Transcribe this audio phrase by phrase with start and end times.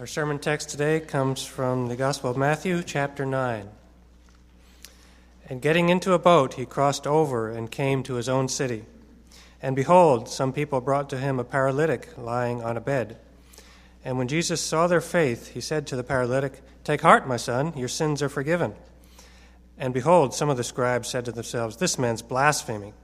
[0.00, 3.68] Our sermon text today comes from the Gospel of Matthew, chapter 9.
[5.46, 8.86] And getting into a boat, he crossed over and came to his own city.
[9.60, 13.18] And behold, some people brought to him a paralytic lying on a bed.
[14.02, 17.74] And when Jesus saw their faith, he said to the paralytic, Take heart, my son,
[17.76, 18.72] your sins are forgiven.
[19.76, 22.94] And behold, some of the scribes said to themselves, This man's blaspheming.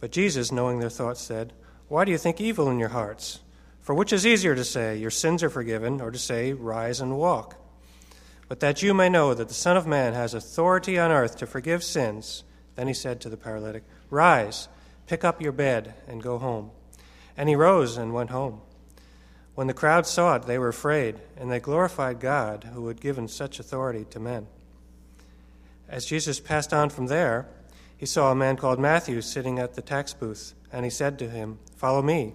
[0.00, 1.52] But Jesus, knowing their thoughts, said,
[1.88, 3.40] Why do you think evil in your hearts?
[3.88, 7.16] For which is easier to say, Your sins are forgiven, or to say, Rise and
[7.16, 7.56] walk?
[8.46, 11.46] But that you may know that the Son of Man has authority on earth to
[11.46, 12.44] forgive sins.
[12.74, 14.68] Then he said to the paralytic, Rise,
[15.06, 16.70] pick up your bed, and go home.
[17.34, 18.60] And he rose and went home.
[19.54, 23.26] When the crowd saw it, they were afraid, and they glorified God, who had given
[23.26, 24.48] such authority to men.
[25.88, 27.48] As Jesus passed on from there,
[27.96, 31.30] he saw a man called Matthew sitting at the tax booth, and he said to
[31.30, 32.34] him, Follow me.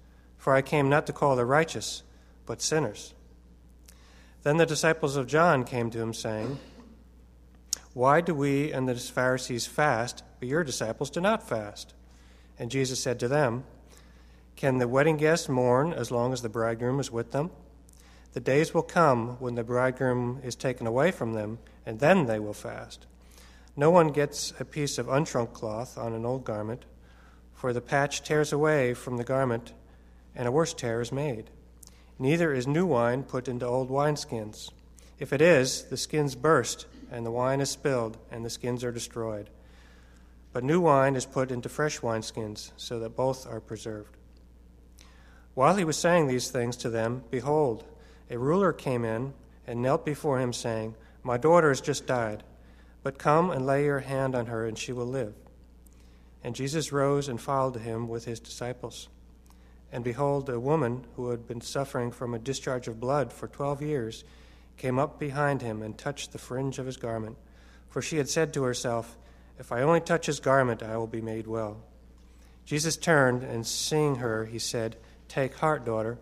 [0.41, 2.01] for I came not to call the righteous,
[2.47, 3.13] but sinners.
[4.41, 6.57] Then the disciples of John came to him, saying,
[7.93, 11.93] Why do we and the Pharisees fast, but your disciples do not fast?
[12.57, 13.65] And Jesus said to them,
[14.55, 17.51] Can the wedding guests mourn as long as the bridegroom is with them?
[18.33, 22.39] The days will come when the bridegroom is taken away from them, and then they
[22.39, 23.05] will fast.
[23.75, 26.85] No one gets a piece of unshrunk cloth on an old garment,
[27.53, 29.73] for the patch tears away from the garment,
[30.35, 31.49] and a worse tear is made.
[32.19, 34.71] Neither is new wine put into old wineskins.
[35.19, 38.91] If it is, the skins burst, and the wine is spilled, and the skins are
[38.91, 39.49] destroyed.
[40.53, 44.17] But new wine is put into fresh wineskins, so that both are preserved.
[45.53, 47.83] While he was saying these things to them, behold,
[48.29, 49.33] a ruler came in
[49.67, 52.43] and knelt before him, saying, My daughter has just died
[53.03, 55.33] but come and lay your hand on her, and she will live.
[56.43, 59.09] And Jesus rose and followed him with his disciples.
[59.91, 63.81] And behold, a woman who had been suffering from a discharge of blood for twelve
[63.81, 64.23] years
[64.77, 67.37] came up behind him and touched the fringe of his garment.
[67.89, 69.17] For she had said to herself,
[69.59, 71.83] If I only touch his garment, I will be made well.
[72.65, 74.95] Jesus turned, and seeing her, he said,
[75.27, 76.17] Take heart, daughter,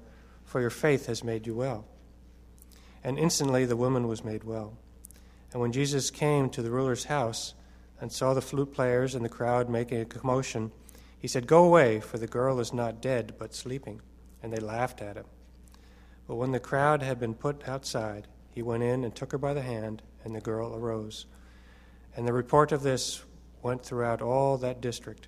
[0.45, 1.85] for your faith has made you well.
[3.03, 4.77] And instantly the woman was made well.
[5.51, 7.53] And when Jesus came to the ruler's house
[8.01, 10.71] and saw the flute players and the crowd making a commotion,
[11.19, 14.01] he said, Go away, for the girl is not dead, but sleeping.
[14.41, 15.25] And they laughed at him.
[16.27, 19.53] But when the crowd had been put outside, he went in and took her by
[19.53, 21.25] the hand, and the girl arose.
[22.15, 23.23] And the report of this
[23.61, 25.27] went throughout all that district.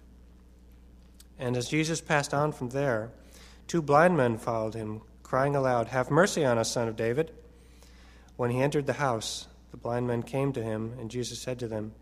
[1.37, 3.11] And as Jesus passed on from there,
[3.67, 7.31] two blind men followed him, crying aloud, Have mercy on us, son of David.
[8.37, 11.67] When he entered the house, the blind men came to him, and Jesus said to
[11.67, 11.93] them,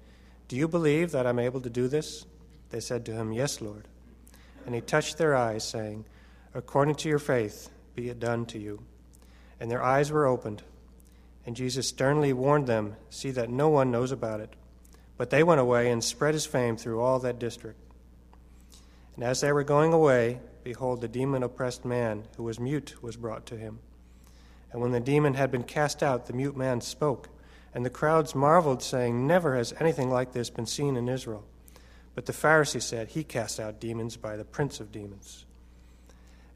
[0.47, 2.25] Do you believe that I'm able to do this?
[2.69, 3.88] They said to him, Yes, Lord.
[4.66, 6.06] And he touched their eyes, saying,
[6.53, 8.84] According to your faith, be it done to you.
[9.59, 10.63] And their eyes were opened.
[11.46, 14.56] And Jesus sternly warned them, See that no one knows about it.
[15.18, 17.80] But they went away and spread his fame through all that district.
[19.16, 23.18] And as they were going away, behold, the demon oppressed man, who was mute, was
[23.18, 23.80] brought to him.
[24.72, 27.30] And when the demon had been cast out, the mute man spoke
[27.74, 31.46] and the crowds marveled, saying, Never has anything like this been seen in Israel.
[32.19, 35.46] But the Pharisee said, He cast out demons by the prince of demons.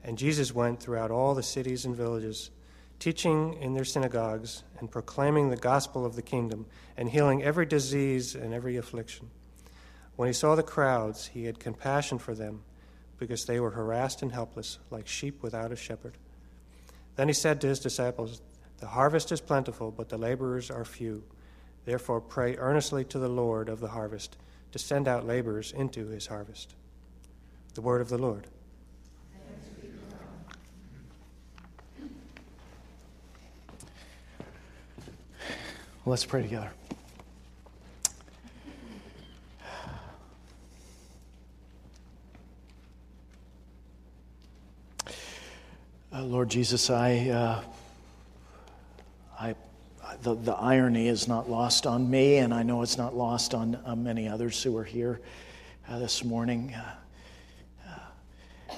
[0.04, 2.52] And Jesus went throughout all the cities and villages,
[3.00, 6.66] teaching in their synagogues and proclaiming the gospel of the kingdom
[6.98, 9.30] and healing every disease and every affliction.
[10.18, 12.64] When he saw the crowds, he had compassion for them
[13.18, 16.18] because they were harassed and helpless, like sheep without a shepherd.
[17.16, 18.42] Then he said to his disciples,
[18.82, 21.24] the harvest is plentiful, but the laborers are few.
[21.86, 24.36] Therefore, pray earnestly to the Lord of the harvest
[24.74, 26.74] to send out laborers into his harvest.
[27.76, 28.48] The word of the Lord.
[36.06, 36.72] Let's pray together.
[46.12, 47.30] Uh, Lord Jesus, I.
[47.30, 47.64] Uh,
[49.40, 49.56] I,
[50.22, 53.80] the, the irony is not lost on me, and I know it's not lost on
[53.86, 55.22] uh, many others who are here
[55.88, 56.74] uh, this morning.
[56.74, 58.00] Uh, uh,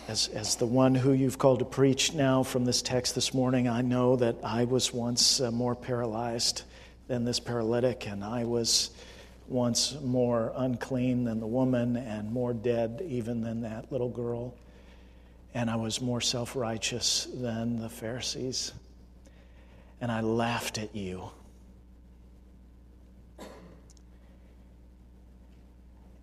[0.08, 3.68] as, as the one who you've called to preach now from this text this morning,
[3.68, 6.64] I know that I was once uh, more paralyzed
[7.08, 8.92] than this paralytic, and I was
[9.48, 14.56] once more unclean than the woman, and more dead even than that little girl.
[15.54, 18.74] And I was more self righteous than the Pharisees.
[20.02, 21.30] And I laughed at you.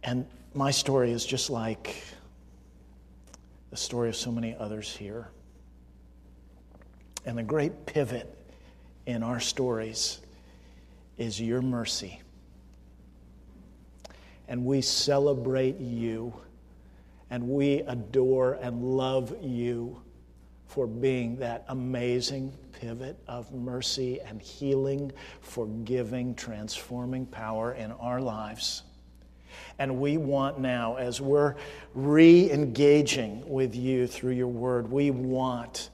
[0.05, 2.03] And my story is just like
[3.71, 5.29] the story of so many others here.
[7.25, 8.37] And the great pivot
[9.07, 10.21] in our stories
[11.17, 12.21] is your mercy.
[14.49, 16.35] And we celebrate you,
[17.31, 20.03] and we adore and love you
[20.73, 28.83] for being that amazing pivot of mercy and healing, forgiving, transforming power in our lives.
[29.79, 31.57] And we want now, as we're
[31.93, 35.91] re engaging with you through your word, we want,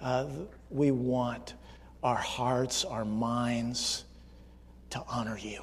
[0.00, 0.26] uh,
[0.70, 1.52] we want
[2.02, 4.06] our hearts, our minds
[4.88, 5.62] to honor you.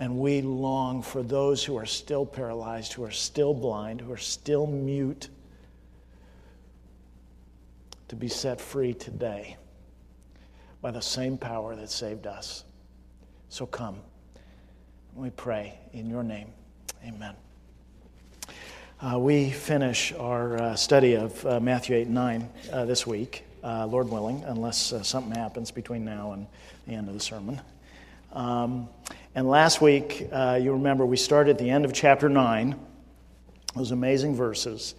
[0.00, 4.16] And we long for those who are still paralyzed, who are still blind, who are
[4.16, 5.28] still mute,
[8.08, 9.56] to be set free today
[10.80, 12.64] by the same power that saved us.
[13.48, 13.96] So come.
[15.14, 16.48] We pray in your name.
[17.04, 17.34] Amen.
[19.00, 23.44] Uh, we finish our uh, study of uh, Matthew 8 and 9 uh, this week,
[23.62, 26.46] uh, Lord willing, unless uh, something happens between now and
[26.86, 27.60] the end of the sermon.
[28.32, 28.88] Um,
[29.34, 32.78] and last week, you remember, we started at the end of chapter 9,
[33.74, 34.94] those amazing verses.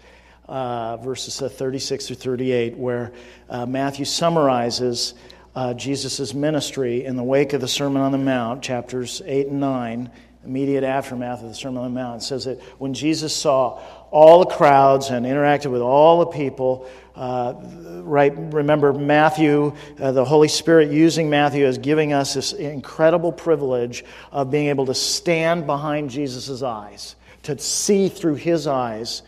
[0.48, 3.12] Verses 36 through 38, where
[3.50, 5.14] Matthew summarizes
[5.58, 9.60] uh, Jesus' ministry in the wake of the Sermon on the Mount, chapters 8 and
[9.60, 10.12] 9,
[10.46, 12.22] immediate aftermath of the Sermon on the Mount.
[12.22, 16.88] It says that when Jesus saw all the crowds and interacted with all the people,
[17.16, 17.56] uh,
[18.04, 18.32] right?
[18.38, 24.52] Remember, Matthew, uh, the Holy Spirit using Matthew as giving us this incredible privilege of
[24.52, 29.24] being able to stand behind Jesus' eyes, to see through his eyes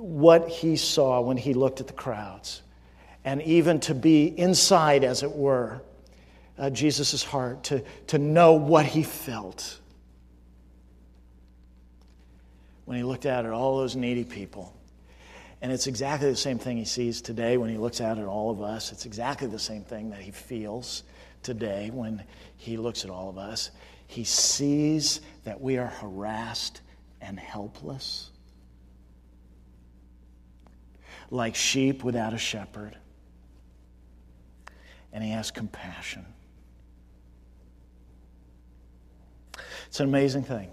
[0.00, 2.62] what he saw when he looked at the crowds
[3.24, 5.82] and even to be inside, as it were,
[6.58, 9.78] uh, Jesus' heart, to, to know what he felt
[12.86, 14.74] when he looked out at all those needy people.
[15.62, 18.50] And it's exactly the same thing he sees today when he looks out at all
[18.50, 18.92] of us.
[18.92, 21.02] It's exactly the same thing that he feels
[21.42, 22.22] today when
[22.56, 23.70] he looks at all of us.
[24.06, 26.80] He sees that we are harassed
[27.20, 28.29] and helpless,
[31.30, 32.96] like sheep without a shepherd
[35.12, 36.24] and he has compassion.
[39.88, 40.70] It's an amazing thing.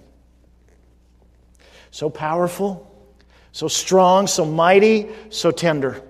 [1.89, 2.83] So powerful,
[3.51, 6.03] so strong, so mighty, so tender.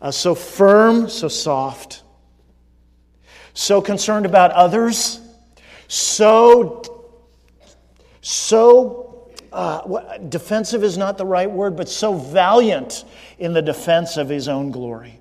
[0.00, 2.02] Uh, so firm, so soft.
[3.54, 5.20] So concerned about others,
[5.86, 6.82] so
[8.22, 9.11] so
[9.52, 13.04] uh, defensive is not the right word, but so valiant
[13.38, 15.20] in the defense of his own glory.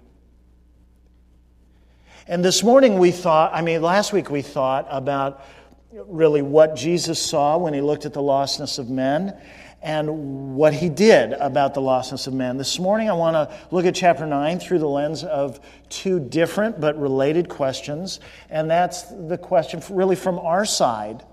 [2.28, 5.44] And this morning we thought, I mean, last week we thought about
[5.92, 9.38] really what Jesus saw when he looked at the lostness of men
[9.82, 12.56] and what he did about the lostness of men.
[12.56, 15.60] This morning I want to look at chapter 9 through the lens of
[15.90, 18.20] two different but related questions.
[18.50, 21.26] And that's the question really from our side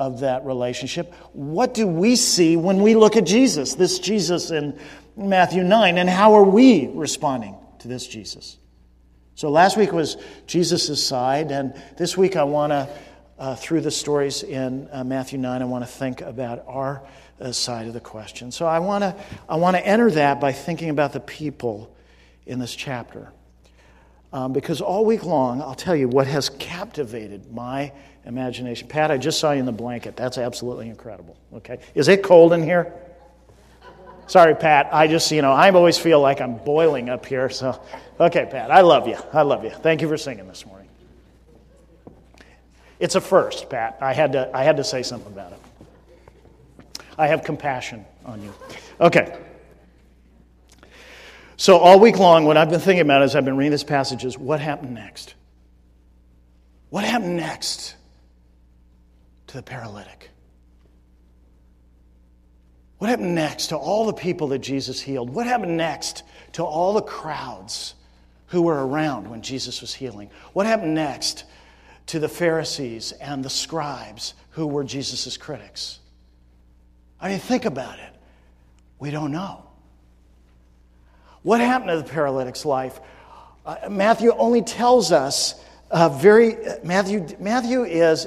[0.00, 1.12] of that relationship.
[1.34, 4.80] What do we see when we look at Jesus, this Jesus in
[5.14, 8.56] Matthew 9, and how are we responding to this Jesus?
[9.34, 10.16] So last week was
[10.46, 12.88] Jesus' side, and this week I want to,
[13.38, 17.02] uh, through the stories in uh, Matthew 9, I want to think about our
[17.38, 18.50] uh, side of the question.
[18.50, 19.14] So I want to
[19.50, 21.94] I want to enter that by thinking about the people
[22.46, 23.32] in this chapter.
[24.32, 27.92] Um, because all week long, I'll tell you what has captivated my
[28.24, 28.88] imagination.
[28.88, 30.16] Pat, I just saw you in the blanket.
[30.16, 31.36] That's absolutely incredible.
[31.54, 31.78] Okay.
[31.94, 32.92] Is it cold in here?
[34.26, 34.88] Sorry, Pat.
[34.92, 37.50] I just, you know, I always feel like I'm boiling up here.
[37.50, 37.80] So,
[38.20, 39.16] okay, Pat, I love you.
[39.32, 39.70] I love you.
[39.70, 40.88] Thank you for singing this morning.
[43.00, 43.98] It's a first, Pat.
[44.00, 45.58] I had to, I had to say something about it.
[47.18, 48.54] I have compassion on you.
[49.00, 49.36] Okay.
[51.56, 54.24] So, all week long, what I've been thinking about as I've been reading this passage
[54.24, 55.34] is what happened next?
[56.90, 57.96] What happened next
[59.50, 60.30] to the paralytic?
[62.98, 65.30] What happened next to all the people that Jesus healed?
[65.30, 67.94] What happened next to all the crowds
[68.46, 70.30] who were around when Jesus was healing?
[70.52, 71.44] What happened next
[72.06, 75.98] to the Pharisees and the scribes who were Jesus' critics?
[77.20, 78.14] I mean, think about it.
[79.00, 79.64] We don't know.
[81.42, 83.00] What happened to the paralytic's life?
[83.66, 87.26] Uh, Matthew only tells us uh, very Matthew.
[87.38, 88.26] Matthew is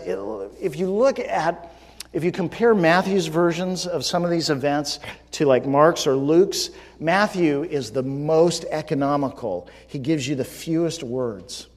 [0.62, 1.72] if you look at
[2.12, 5.00] if you compare Matthew's versions of some of these events
[5.32, 9.68] to like Mark's or Luke's, Matthew is the most economical.
[9.88, 11.68] He gives you the fewest words.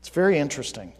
[0.00, 0.92] It's very interesting.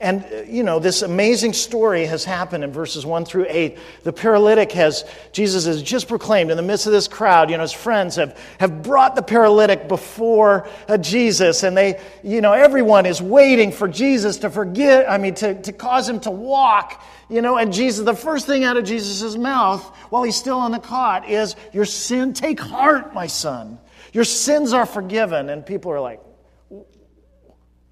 [0.00, 3.76] And, uh, you know, this amazing story has happened in verses 1 through 8.
[4.02, 7.62] The paralytic has, Jesus has just proclaimed in the midst of this crowd, you know,
[7.62, 11.64] his friends have, have brought the paralytic before uh, Jesus.
[11.64, 15.72] And they, you know, everyone is waiting for Jesus to forget, I mean, to, to
[15.72, 17.04] cause him to walk.
[17.28, 20.72] You know, and Jesus, the first thing out of Jesus' mouth while he's still on
[20.72, 23.78] the cot is, Your sin, take heart, my son.
[24.14, 25.50] Your sins are forgiven.
[25.50, 26.20] And people are like,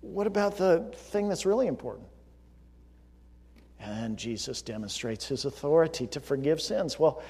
[0.08, 2.08] what about the thing that's really important?
[3.80, 6.98] And Jesus demonstrates his authority to forgive sins.
[6.98, 7.22] Well,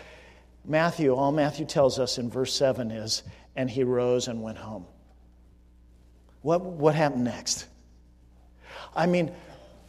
[0.64, 3.22] Matthew, all Matthew tells us in verse 7 is,
[3.56, 4.86] and he rose and went home.
[6.42, 7.66] What, what happened next?
[8.94, 9.32] I mean,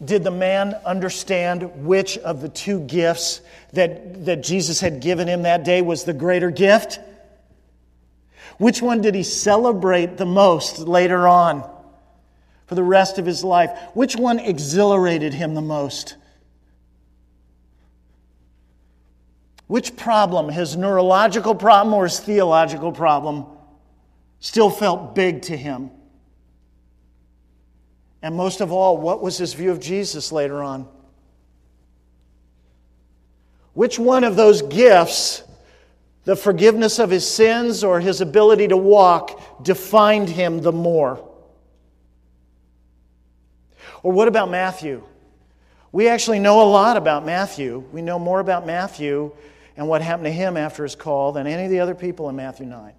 [0.04, 3.42] did the man understand which of the two gifts
[3.74, 7.00] that, that Jesus had given him that day was the greater gift?
[8.58, 11.70] Which one did he celebrate the most later on?
[12.70, 13.72] For the rest of his life?
[13.96, 16.16] Which one exhilarated him the most?
[19.66, 23.48] Which problem, his neurological problem or his theological problem,
[24.40, 25.90] still felt big to him?
[28.22, 30.88] And most of all, what was his view of Jesus later on?
[33.74, 35.42] Which one of those gifts,
[36.26, 41.29] the forgiveness of his sins or his ability to walk, defined him the more?
[44.04, 45.04] Or what about Matthew?
[45.92, 47.80] We actually know a lot about Matthew.
[47.92, 49.32] We know more about Matthew
[49.76, 52.36] and what happened to him after his call than any of the other people in
[52.36, 52.94] Matthew 9.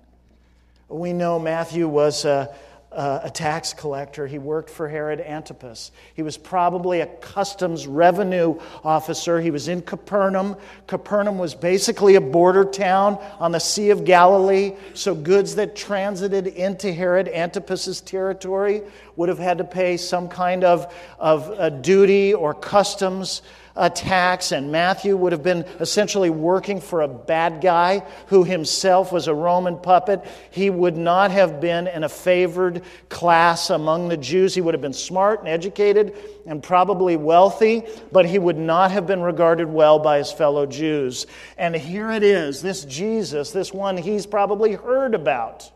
[0.88, 2.54] We know Matthew was a,
[2.92, 4.26] uh, a tax collector.
[4.26, 5.92] He worked for Herod Antipas.
[6.14, 9.40] He was probably a customs revenue officer.
[9.40, 10.56] He was in Capernaum.
[10.86, 16.48] Capernaum was basically a border town on the Sea of Galilee, so goods that transited
[16.48, 18.82] into Herod Antipas's territory
[19.14, 23.42] would have had to pay some kind of, of uh, duty or customs
[23.94, 29.28] tax, and Matthew would have been essentially working for a bad guy who himself was
[29.28, 30.24] a Roman puppet.
[30.50, 34.54] He would not have been in a favored class among the Jews.
[34.54, 39.06] He would have been smart and educated and probably wealthy, but he would not have
[39.06, 41.26] been regarded well by his fellow Jews.
[41.56, 45.70] And here it is this Jesus, this one he's probably heard about,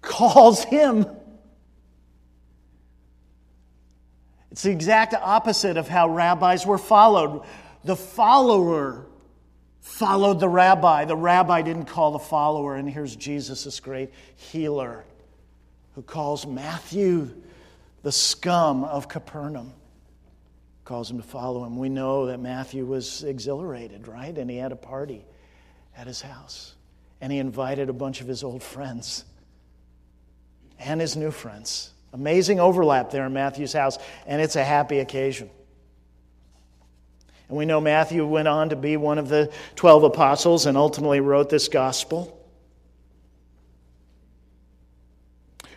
[0.00, 1.06] calls him
[4.52, 7.42] It's the exact opposite of how rabbis were followed.
[7.84, 9.06] The follower
[9.80, 11.06] followed the rabbi.
[11.06, 12.76] The rabbi didn't call the follower.
[12.76, 15.06] And here's Jesus, this great healer,
[15.94, 17.30] who calls Matthew
[18.02, 19.72] the scum of Capernaum,
[20.84, 21.78] calls him to follow him.
[21.78, 24.36] We know that Matthew was exhilarated, right?
[24.36, 25.24] And he had a party
[25.96, 26.74] at his house.
[27.22, 29.24] And he invited a bunch of his old friends
[30.78, 31.91] and his new friends.
[32.12, 35.48] Amazing overlap there in Matthew's house, and it's a happy occasion.
[37.48, 41.20] And we know Matthew went on to be one of the 12 apostles and ultimately
[41.20, 42.38] wrote this gospel.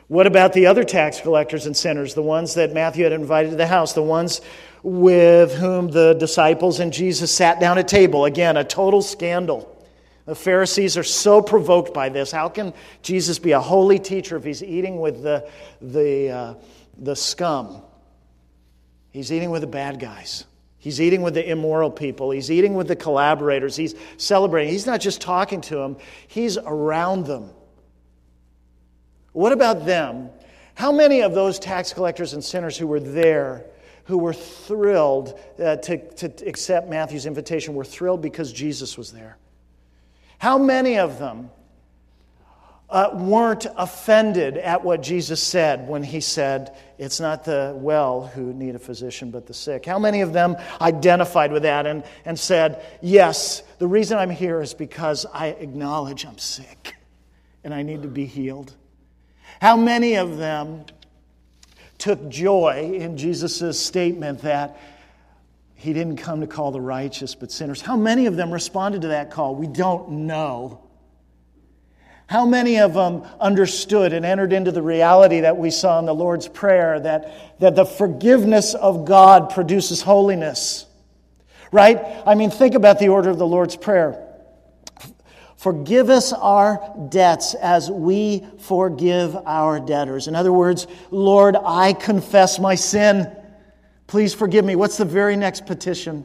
[0.07, 3.55] What about the other tax collectors and sinners, the ones that Matthew had invited to
[3.55, 4.39] the house, the ones
[4.83, 8.25] with whom the disciples and Jesus sat down at table?
[8.25, 9.74] Again, a total scandal.
[10.25, 12.31] The Pharisees are so provoked by this.
[12.31, 15.47] How can Jesus be a holy teacher if he's eating with the,
[15.81, 16.53] the, uh,
[16.97, 17.81] the scum?
[19.11, 20.45] He's eating with the bad guys.
[20.79, 22.31] He's eating with the immoral people.
[22.31, 23.75] He's eating with the collaborators.
[23.75, 24.71] He's celebrating.
[24.71, 27.51] He's not just talking to them, he's around them.
[29.31, 30.29] What about them?
[30.75, 33.65] How many of those tax collectors and sinners who were there,
[34.05, 39.37] who were thrilled uh, to, to accept Matthew's invitation, were thrilled because Jesus was there?
[40.37, 41.49] How many of them
[42.89, 48.53] uh, weren't offended at what Jesus said when he said, It's not the well who
[48.53, 49.85] need a physician, but the sick?
[49.85, 54.61] How many of them identified with that and, and said, Yes, the reason I'm here
[54.61, 56.95] is because I acknowledge I'm sick
[57.63, 58.73] and I need to be healed?
[59.61, 60.85] How many of them
[61.97, 64.77] took joy in Jesus' statement that
[65.75, 67.81] he didn't come to call the righteous, but sinners.
[67.81, 69.55] How many of them responded to that call?
[69.55, 70.81] We don't know.
[72.27, 76.15] How many of them understood and entered into the reality that we saw in the
[76.15, 80.87] Lord's Prayer that, that the forgiveness of God produces holiness?
[81.75, 81.99] right?
[82.25, 84.21] I mean, think about the order of the Lord's Prayer.
[85.57, 90.27] Forgive us our debts as we forgive our debtors.
[90.27, 93.35] In other words, Lord, I confess my sin.
[94.07, 94.75] Please forgive me.
[94.75, 96.23] What's the very next petition?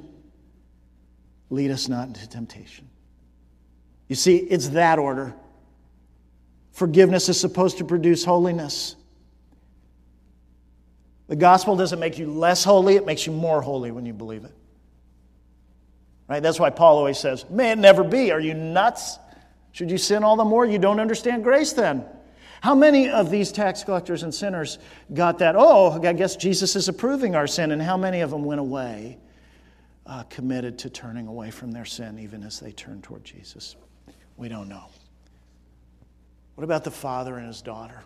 [1.49, 2.89] Lead us not into temptation.
[4.09, 5.35] You see, it's that order.
[6.73, 8.97] Forgiveness is supposed to produce holiness.
[11.29, 14.45] The gospel doesn't make you less holy, it makes you more holy when you believe
[14.45, 14.55] it.
[16.29, 16.43] Right?
[16.43, 18.31] That's why Paul always says, May it never be.
[18.31, 19.19] Are you nuts?
[19.73, 20.67] Should you sin all the more?
[20.67, 22.05] You don't understand grace then.
[22.61, 24.79] How many of these tax collectors and sinners
[25.15, 25.55] got that?
[25.57, 27.73] Oh, I guess Jesus is approving our sin.
[27.73, 29.19] And how many of them went away
[30.05, 33.77] uh, committed to turning away from their sin even as they turned toward Jesus?
[34.37, 34.85] We don't know.
[36.55, 38.03] What about the father and his daughter?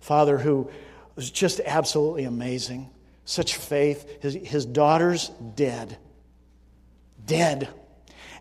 [0.00, 0.70] Father who
[1.16, 2.90] was just absolutely amazing.
[3.24, 4.22] Such faith.
[4.22, 5.96] His, his daughter's dead.
[7.24, 7.68] Dead.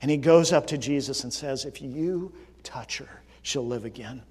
[0.01, 2.33] And he goes up to Jesus and says, If you
[2.63, 4.23] touch her, she'll live again.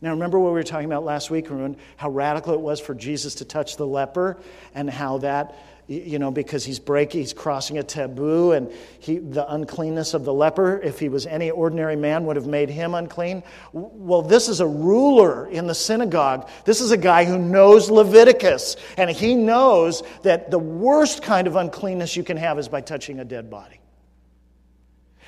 [0.00, 1.48] Now, remember what we were talking about last week,
[1.96, 4.38] how radical it was for Jesus to touch the leper
[4.74, 5.54] and how that
[5.86, 10.32] you know, because he's breaking, he's crossing a taboo, and he, the uncleanness of the
[10.32, 13.42] leper, if he was any ordinary man, would have made him unclean.
[13.72, 16.48] Well, this is a ruler in the synagogue.
[16.64, 21.56] This is a guy who knows Leviticus, and he knows that the worst kind of
[21.56, 23.78] uncleanness you can have is by touching a dead body.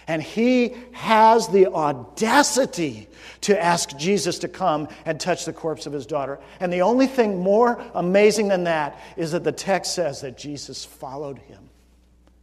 [0.09, 3.09] And he has the audacity
[3.43, 6.39] to ask Jesus to come and touch the corpse of his daughter.
[6.61, 10.85] And the only thing more amazing than that is that the text says that Jesus
[10.85, 11.69] followed him,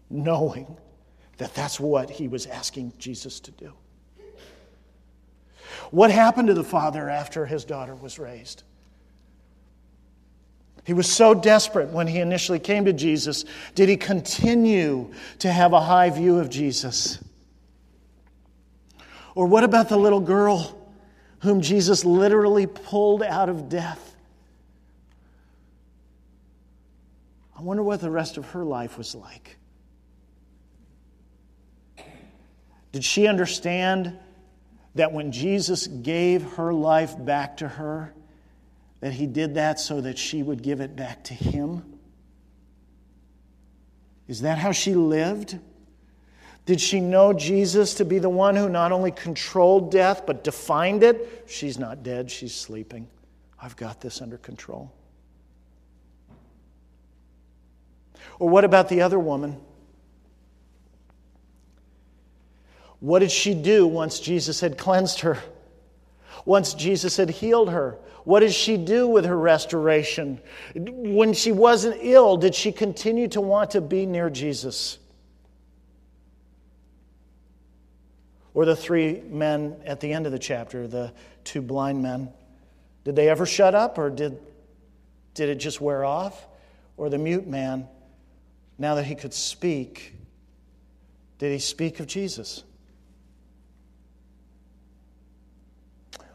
[0.10, 0.78] knowing
[1.38, 3.74] that that's what he was asking Jesus to do.
[5.92, 8.64] What happened to the father after his daughter was raised?
[10.86, 13.46] He was so desperate when he initially came to Jesus.
[13.74, 17.20] Did he continue to have a high view of Jesus?
[19.36, 20.80] Or what about the little girl
[21.40, 24.16] whom Jesus literally pulled out of death?
[27.58, 29.58] I wonder what the rest of her life was like.
[32.92, 34.18] Did she understand
[34.96, 38.14] that when Jesus gave her life back to her,
[39.00, 42.00] that he did that so that she would give it back to him?
[44.28, 45.60] Is that how she lived?
[46.66, 51.04] Did she know Jesus to be the one who not only controlled death, but defined
[51.04, 51.44] it?
[51.46, 53.08] She's not dead, she's sleeping.
[53.62, 54.92] I've got this under control.
[58.40, 59.58] Or what about the other woman?
[63.00, 65.38] What did she do once Jesus had cleansed her?
[66.46, 67.98] Once Jesus had healed her?
[68.24, 70.40] What did she do with her restoration?
[70.76, 75.00] When she wasn't ill, did she continue to want to be near Jesus?
[78.54, 81.12] Or the three men at the end of the chapter, the
[81.44, 82.30] two blind men.
[83.04, 84.38] Did they ever shut up or did,
[85.34, 86.48] did it just wear off?
[86.96, 87.88] Or the mute man,
[88.78, 90.14] now that he could speak,
[91.40, 92.64] did he speak of Jesus?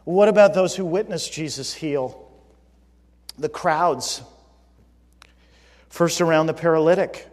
[0.03, 2.31] What about those who witnessed Jesus heal?
[3.37, 4.21] The crowds.
[5.89, 7.28] First around the paralytic.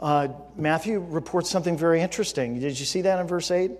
[0.00, 2.58] Uh, Matthew reports something very interesting.
[2.58, 3.70] Did you see that in verse 8?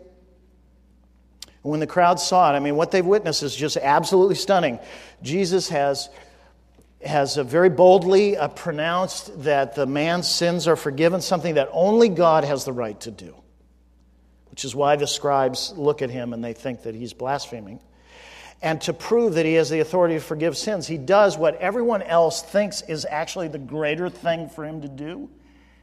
[1.62, 4.78] When the crowd saw it, I mean, what they've witnessed is just absolutely stunning.
[5.22, 6.10] Jesus has,
[7.04, 12.44] has very boldly uh, pronounced that the man's sins are forgiven, something that only God
[12.44, 13.34] has the right to do,
[14.50, 17.80] which is why the scribes look at him and they think that he's blaspheming.
[18.62, 22.02] And to prove that he has the authority to forgive sins, he does what everyone
[22.02, 25.30] else thinks is actually the greater thing for him to do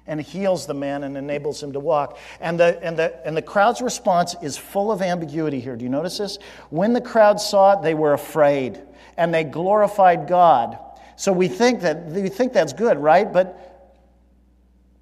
[0.07, 2.17] and heals the man and enables him to walk.
[2.39, 5.75] And the, and, the, and the crowd's response is full of ambiguity here.
[5.75, 6.39] Do you notice this?
[6.69, 8.81] When the crowd saw it, they were afraid
[9.17, 10.77] and they glorified God.
[11.15, 13.31] So we think that we think that's good, right?
[13.31, 13.67] But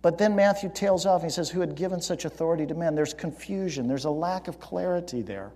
[0.05, 2.93] but then Matthew tails off and he says, Who had given such authority to men?
[2.93, 5.51] There's confusion, there's a lack of clarity there.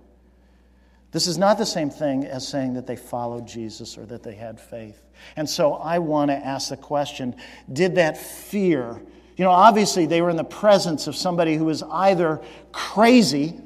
[1.12, 4.34] This is not the same thing as saying that they followed Jesus or that they
[4.34, 5.00] had faith.
[5.36, 7.36] And so I want to ask the question
[7.72, 9.00] Did that fear
[9.40, 13.58] you know, obviously, they were in the presence of somebody who was either crazy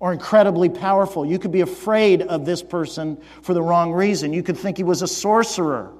[0.00, 1.24] or incredibly powerful.
[1.24, 4.34] You could be afraid of this person for the wrong reason.
[4.34, 5.94] You could think he was a sorcerer,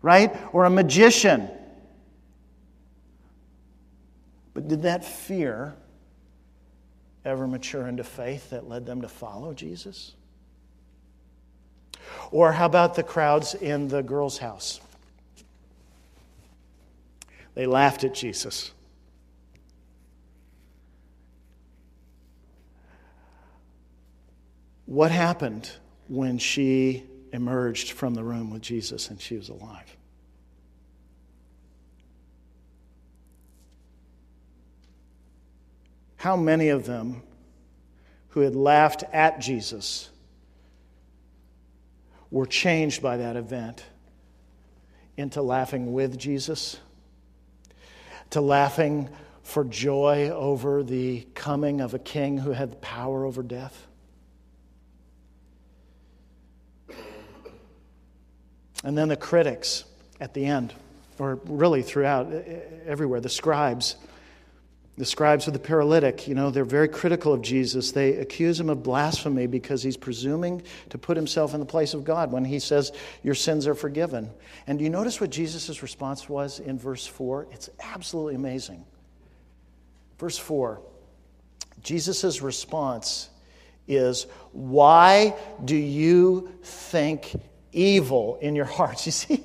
[0.00, 0.34] right?
[0.54, 1.50] Or a magician.
[4.54, 5.76] But did that fear
[7.26, 10.14] ever mature into faith that led them to follow Jesus?
[12.30, 14.80] Or how about the crowds in the girl's house?
[17.54, 18.72] They laughed at Jesus.
[24.86, 25.70] What happened
[26.08, 29.96] when she emerged from the room with Jesus and she was alive?
[36.16, 37.22] How many of them
[38.30, 40.10] who had laughed at Jesus
[42.30, 43.84] were changed by that event
[45.16, 46.78] into laughing with Jesus,
[48.30, 49.08] to laughing
[49.42, 53.86] for joy over the coming of a king who had power over death?
[58.82, 59.84] And then the critics
[60.20, 60.72] at the end,
[61.18, 62.32] or really throughout,
[62.86, 63.96] everywhere, the scribes
[65.00, 67.92] the scribes of the paralytic, you know, they're very critical of Jesus.
[67.92, 72.04] They accuse him of blasphemy because he's presuming to put himself in the place of
[72.04, 74.28] God when he says, Your sins are forgiven.
[74.66, 77.46] And do you notice what Jesus' response was in verse 4?
[77.50, 78.84] It's absolutely amazing.
[80.18, 80.82] Verse 4
[81.82, 83.30] Jesus' response
[83.88, 85.34] is, Why
[85.64, 87.32] do you think
[87.72, 89.06] evil in your hearts?
[89.06, 89.42] You see,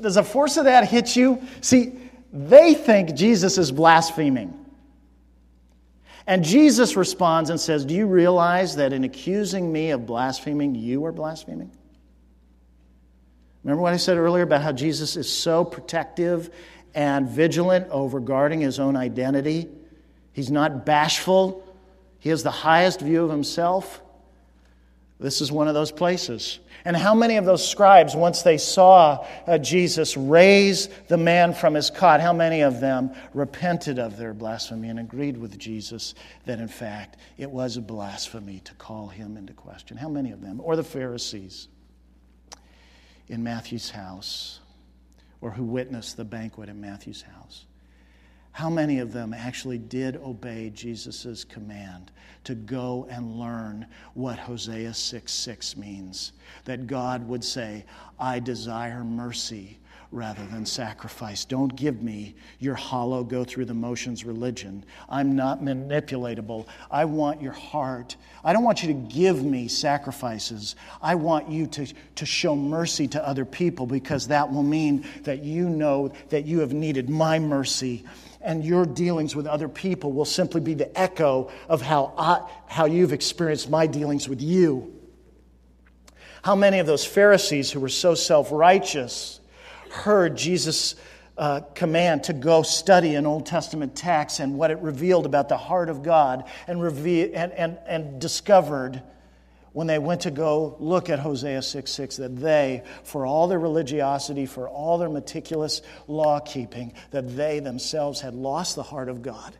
[0.00, 1.40] does the force of that hit you?
[1.60, 1.92] See,
[2.32, 4.54] they think Jesus is blaspheming.
[6.26, 11.04] And Jesus responds and says, Do you realize that in accusing me of blaspheming, you
[11.06, 11.70] are blaspheming?
[13.64, 16.50] Remember what I said earlier about how Jesus is so protective
[16.94, 19.68] and vigilant over guarding his own identity?
[20.32, 21.64] He's not bashful,
[22.18, 24.02] he has the highest view of himself.
[25.20, 26.60] This is one of those places.
[26.84, 31.74] And how many of those scribes, once they saw uh, Jesus raise the man from
[31.74, 36.14] his cot, how many of them repented of their blasphemy and agreed with Jesus
[36.46, 39.96] that, in fact, it was a blasphemy to call him into question?
[39.96, 40.60] How many of them?
[40.62, 41.68] Or the Pharisees
[43.28, 44.60] in Matthew's house,
[45.40, 47.66] or who witnessed the banquet in Matthew's house?
[48.58, 52.10] How many of them actually did obey Jesus' command
[52.42, 56.32] to go and learn what Hosea 6 6 means?
[56.64, 57.84] That God would say,
[58.18, 59.78] I desire mercy
[60.10, 61.44] rather than sacrifice.
[61.44, 64.84] Don't give me your hollow, go through the motions religion.
[65.08, 66.66] I'm not manipulatable.
[66.90, 68.16] I want your heart.
[68.42, 70.74] I don't want you to give me sacrifices.
[71.00, 75.44] I want you to, to show mercy to other people because that will mean that
[75.44, 78.04] you know that you have needed my mercy
[78.40, 82.84] and your dealings with other people will simply be the echo of how, I, how
[82.84, 84.94] you've experienced my dealings with you.
[86.42, 89.40] How many of those Pharisees who were so self righteous
[89.90, 90.94] heard Jesus'
[91.36, 95.56] uh, command to go study an Old Testament text and what it revealed about the
[95.56, 99.02] heart of God and, reve- and, and, and discovered
[99.72, 103.58] when they went to go look at Hosea 6 6 that they, for all their
[103.58, 109.22] religiosity, for all their meticulous law keeping, that they themselves had lost the heart of
[109.22, 109.56] God.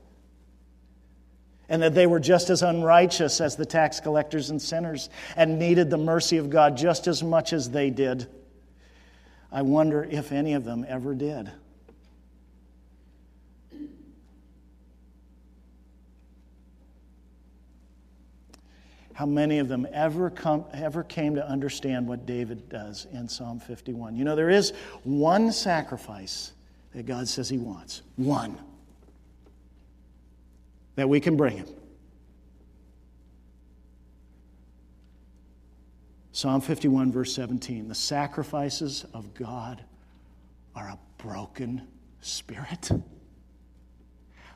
[1.69, 5.91] And that they were just as unrighteous as the tax collectors and sinners and needed
[5.91, 8.27] the mercy of God just as much as they did.
[9.53, 11.51] I wonder if any of them ever did.
[19.19, 23.59] How many of them ever, come, ever came to understand what David does in Psalm
[23.59, 24.15] 51.
[24.15, 26.53] You know, there is one sacrifice
[26.95, 28.03] that God says He wants.
[28.15, 28.57] One.
[30.95, 31.67] That we can bring Him.
[36.31, 39.83] Psalm 51, verse 17 The sacrifices of God
[40.77, 41.83] are a broken
[42.21, 42.89] spirit.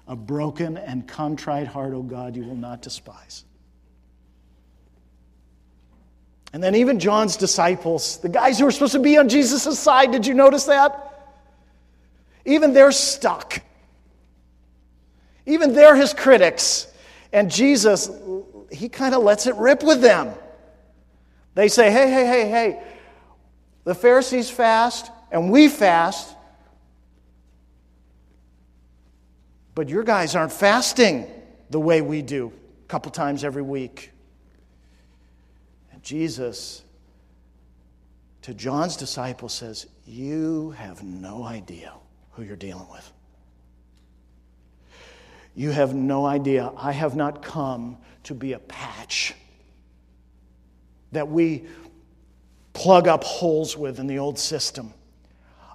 [0.06, 3.44] A broken and contrite heart, O God, you will not despise.
[6.52, 10.12] And then even John's disciples, the guys who were supposed to be on Jesus' side,
[10.12, 11.08] did you notice that?
[12.44, 13.62] Even they're stuck.
[15.46, 16.86] Even they're his critics.
[17.32, 18.10] And Jesus,
[18.70, 20.34] he kind of lets it rip with them.
[21.54, 22.82] They say, hey, hey, hey, hey,
[23.84, 26.34] the Pharisees fast and we fast,
[29.74, 31.26] but your guys aren't fasting
[31.70, 32.52] the way we do
[32.84, 34.11] a couple times every week.
[36.02, 36.82] Jesus,
[38.42, 41.92] to John's disciples, says, You have no idea
[42.32, 43.12] who you're dealing with.
[45.54, 46.72] You have no idea.
[46.76, 49.34] I have not come to be a patch
[51.12, 51.64] that we
[52.72, 54.92] plug up holes with in the old system.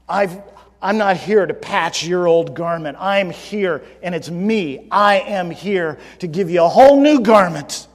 [0.09, 0.41] I've,
[0.81, 2.97] I'm not here to patch your old garment.
[2.99, 4.87] I'm here, and it's me.
[4.89, 7.87] I am here to give you a whole new garment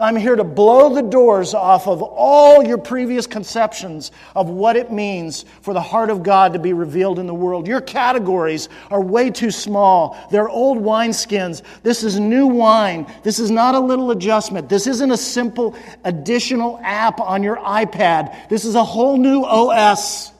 [0.00, 4.92] I'm here to blow the doors off of all your previous conceptions of what it
[4.92, 7.66] means for the heart of God to be revealed in the world.
[7.66, 10.16] Your categories are way too small.
[10.30, 11.62] They're old wineskins.
[11.82, 13.12] This is new wine.
[13.24, 14.68] This is not a little adjustment.
[14.68, 18.48] This isn't a simple additional app on your iPad.
[18.48, 20.30] This is a whole new OS.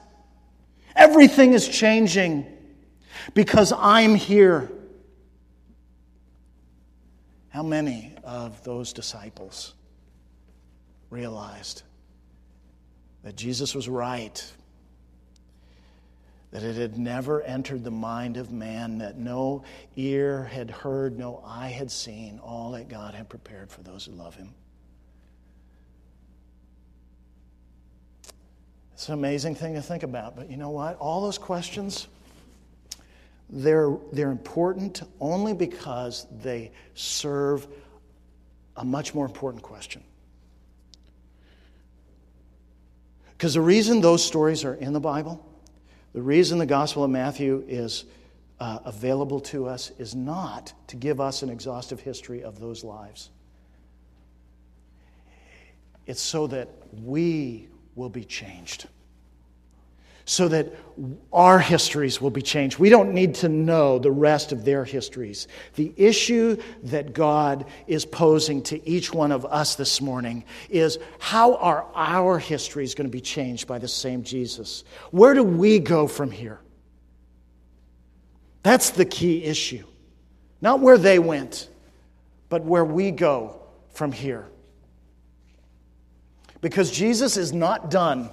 [0.95, 2.47] Everything is changing
[3.35, 4.71] because I'm here.
[7.49, 9.73] How many of those disciples
[11.09, 11.83] realized
[13.25, 14.53] that Jesus was right,
[16.51, 19.65] that it had never entered the mind of man, that no
[19.97, 24.13] ear had heard, no eye had seen all that God had prepared for those who
[24.13, 24.53] love him.
[28.93, 30.99] It's an amazing thing to think about, but you know what?
[30.99, 32.09] All those questions,
[33.49, 37.67] they're, they're important only because they serve
[38.79, 40.03] a much more important question.
[43.33, 45.45] Because the reason those stories are in the Bible,
[46.13, 48.05] the reason the Gospel of Matthew is
[48.61, 53.31] uh, available to us is not to give us an exhaustive history of those lives.
[56.07, 56.69] It's so that
[57.05, 58.87] we will be changed
[60.29, 60.75] so that
[61.33, 62.79] our histories will be changed.
[62.79, 65.49] We don't need to know the rest of their histories.
[65.77, 71.55] The issue that God is posing to each one of us this morning is how
[71.55, 74.85] are our histories going to be changed by the same Jesus?
[75.13, 76.61] Where do we go from here?
[78.63, 79.87] That's the key issue.
[80.61, 81.71] Not where they went,
[82.51, 83.63] but where we go
[83.95, 84.47] from here.
[86.61, 88.29] Because Jesus is not done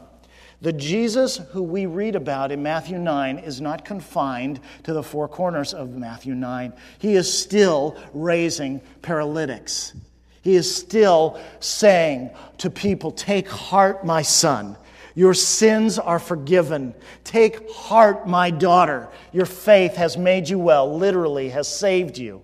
[0.62, 5.28] the Jesus who we read about in Matthew 9 is not confined to the four
[5.28, 6.74] corners of Matthew 9.
[7.00, 9.94] He is still raising paralytics.
[10.41, 14.78] He is still saying to people, Take heart, my son.
[15.15, 16.94] Your sins are forgiven.
[17.24, 19.10] Take heart, my daughter.
[19.32, 22.41] Your faith has made you well, literally, has saved you.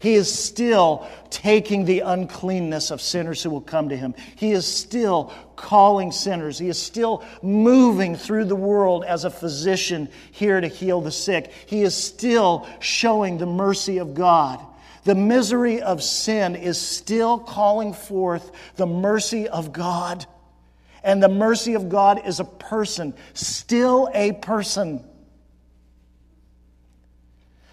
[0.00, 4.14] He is still taking the uncleanness of sinners who will come to him.
[4.34, 6.58] He is still calling sinners.
[6.58, 11.52] He is still moving through the world as a physician here to heal the sick.
[11.66, 14.58] He is still showing the mercy of God.
[15.04, 20.24] The misery of sin is still calling forth the mercy of God.
[21.04, 25.04] And the mercy of God is a person, still a person.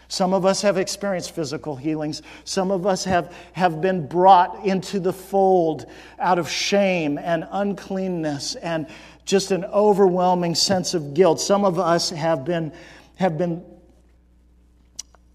[0.09, 2.21] Some of us have experienced physical healings.
[2.45, 5.85] Some of us have, have been brought into the fold
[6.19, 8.87] out of shame and uncleanness and
[9.25, 11.41] just an overwhelming sense of guilt.
[11.41, 12.71] Some of us have been,
[13.17, 13.63] have been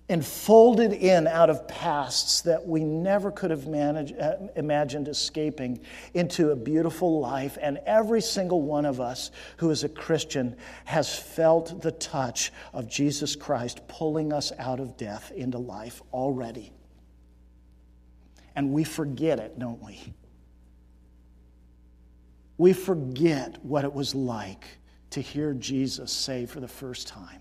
[0.08, 5.80] and folded in out of pasts that we never could have managed, uh, imagined escaping
[6.12, 7.56] into a beautiful life.
[7.60, 12.88] And every single one of us who is a Christian has felt the touch of
[12.88, 16.72] Jesus Christ pulling us out of death into life already.
[18.56, 20.12] And we forget it, don't we?
[22.58, 24.66] We forget what it was like
[25.10, 27.40] to hear Jesus say for the first time,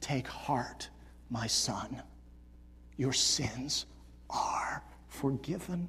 [0.00, 0.88] Take heart
[1.32, 2.02] my son,
[2.98, 3.86] your sins
[4.28, 5.88] are forgiven.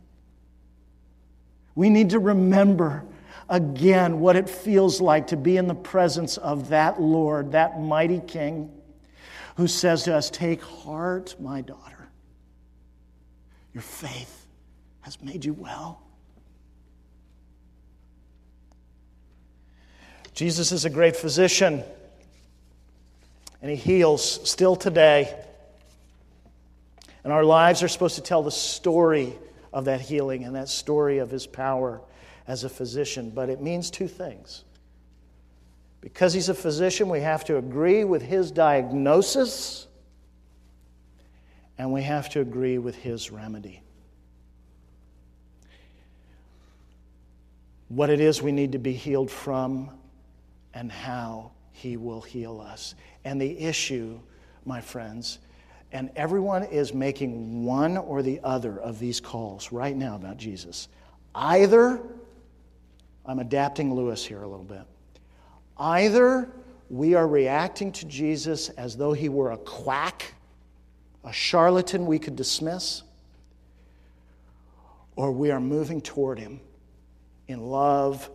[1.76, 3.04] We need to remember
[3.50, 8.22] again what it feels like to be in the presence of that Lord, that mighty
[8.22, 8.72] King,
[9.58, 12.08] who says to us, Take heart, my daughter.
[13.74, 14.48] Your faith
[15.02, 16.02] has made you well.
[20.34, 21.84] Jesus is a great physician
[23.64, 25.34] and He heals still today.
[27.24, 29.34] And our lives are supposed to tell the story
[29.72, 32.02] of that healing and that story of His power
[32.46, 33.32] as a physician.
[33.34, 34.66] But it means two things.
[36.02, 39.88] Because He's a physician, we have to agree with His diagnosis
[41.78, 43.82] and we have to agree with His remedy.
[47.88, 49.90] What it is we need to be healed from
[50.74, 52.96] and how he will heal us.
[53.26, 54.20] And the issue,
[54.66, 55.40] my friends,
[55.92, 60.88] and everyone is making one or the other of these calls right now about Jesus.
[61.36, 62.02] Either,
[63.26, 64.84] I'm adapting Lewis here a little bit,
[65.78, 66.50] either
[66.90, 70.34] we are reacting to Jesus as though he were a quack,
[71.24, 73.04] a charlatan we could dismiss,
[75.16, 76.60] or we are moving toward him
[77.48, 78.30] in love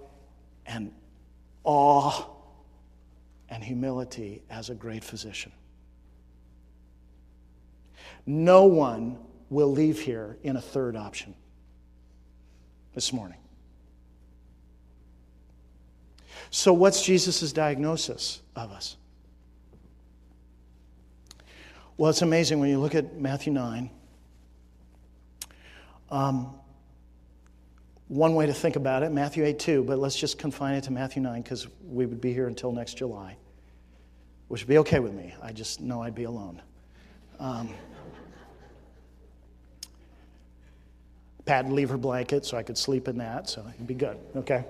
[0.67, 0.93] and
[1.65, 2.25] awe
[3.51, 5.53] and humility as a great physician.
[8.27, 9.19] No one
[9.51, 11.35] will leave here in a third option.
[12.95, 13.39] this morning.
[16.51, 18.97] So, what's Jesus' diagnosis of us?
[21.97, 23.91] Well, it's amazing when you look at Matthew 9.
[26.11, 26.55] Um,
[28.09, 30.93] one way to think about it, Matthew 8 2, but let's just confine it to
[30.93, 33.37] Matthew 9 because we would be here until next July,
[34.49, 35.35] which would be okay with me.
[35.43, 36.61] I just know I'd be alone.
[37.39, 37.69] Um,
[41.45, 44.19] Pat would leave her blanket so I could sleep in that, so it'd be good,
[44.37, 44.65] okay?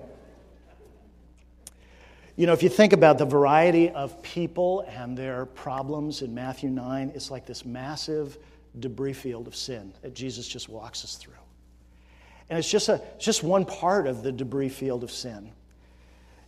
[2.35, 6.69] You know, if you think about the variety of people and their problems in Matthew
[6.69, 8.37] 9, it's like this massive
[8.79, 11.33] debris field of sin that Jesus just walks us through.
[12.49, 15.51] And it's just, a, just one part of the debris field of sin.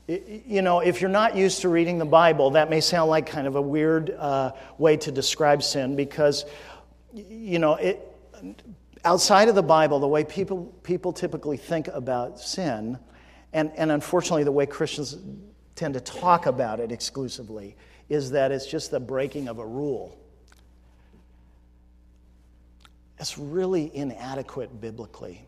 [0.08, 3.48] You know, if you're not used to reading the Bible, that may sound like kind
[3.48, 6.46] of a weird uh, way to describe sin because,
[7.14, 8.00] you know, it,
[9.06, 12.98] outside of the Bible, the way people, people typically think about sin,
[13.54, 15.18] and, and unfortunately the way Christians
[15.76, 17.76] tend to talk about it exclusively
[18.10, 20.18] is that it's just the breaking of a rule.
[23.20, 25.46] It's really inadequate biblically.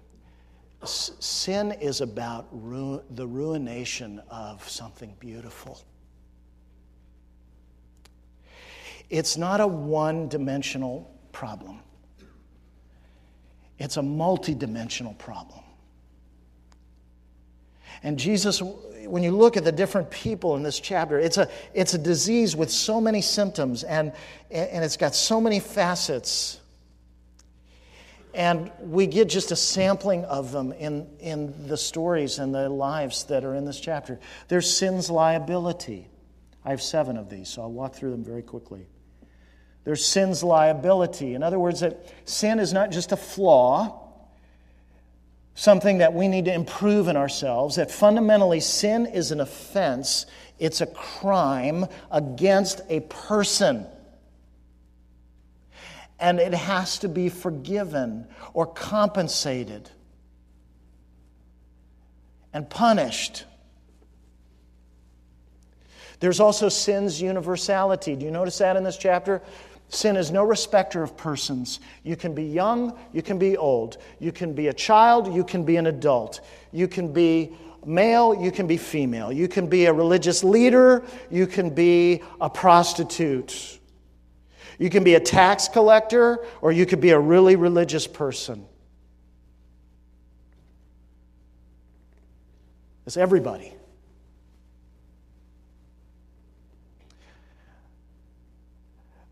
[0.86, 5.82] Sin is about ru- the ruination of something beautiful.
[9.10, 11.80] It's not a one dimensional problem,
[13.80, 15.60] it's a multi dimensional problem.
[18.02, 18.62] And Jesus
[19.08, 22.56] when you look at the different people in this chapter, it's a, it's a disease
[22.56, 24.14] with so many symptoms and,
[24.50, 26.60] and it's got so many facets.
[28.34, 33.26] And we get just a sampling of them in, in the stories and the lives
[33.26, 34.20] that are in this chapter.
[34.48, 36.08] There's sin's liability.
[36.66, 38.88] I have seven of these, so I'll walk through them very quickly.
[39.84, 41.36] There's sin's liability.
[41.36, 44.00] In other words, that sin is not just a flaw,
[45.56, 50.26] something that we need to improve in ourselves, that fundamentally sin is an offense,
[50.58, 53.86] it's a crime against a person.
[56.20, 59.90] And it has to be forgiven or compensated
[62.54, 63.46] and punished.
[66.20, 68.16] There's also sin's universality.
[68.16, 69.42] Do you notice that in this chapter?
[69.90, 71.80] Sin is no respecter of persons.
[72.04, 73.98] You can be young, you can be old.
[74.20, 76.42] You can be a child, you can be an adult.
[76.72, 79.32] You can be male, you can be female.
[79.32, 83.80] You can be a religious leader, you can be a prostitute.
[84.84, 88.66] You can be a tax collector, or you could be a really religious person.
[93.06, 93.74] It's everybody.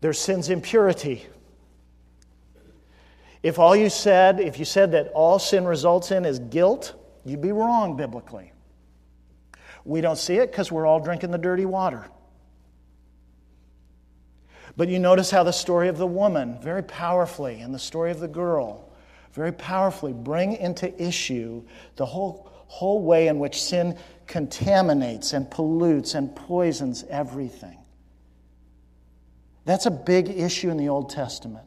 [0.00, 1.26] There's sin's impurity.
[3.42, 6.94] If all you said, if you said that all sin results in is guilt,
[7.26, 8.54] you'd be wrong biblically.
[9.84, 12.06] We don't see it because we're all drinking the dirty water.
[14.76, 18.20] But you notice how the story of the woman, very powerfully, and the story of
[18.20, 18.88] the girl,
[19.32, 21.62] very powerfully bring into issue
[21.96, 27.78] the whole, whole way in which sin contaminates and pollutes and poisons everything.
[29.64, 31.66] That's a big issue in the Old Testament.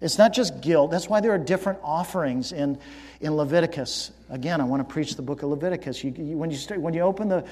[0.00, 0.90] It's not just guilt.
[0.90, 2.78] That's why there are different offerings in,
[3.20, 4.12] in Leviticus.
[4.30, 6.02] Again, I want to preach the book of Leviticus.
[6.02, 7.44] You, you, when, you start, when you open the,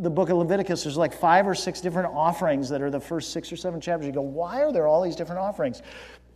[0.00, 3.32] the book of Leviticus, there's like five or six different offerings that are the first
[3.32, 4.06] six or seven chapters.
[4.06, 5.82] You go, why are there all these different offerings?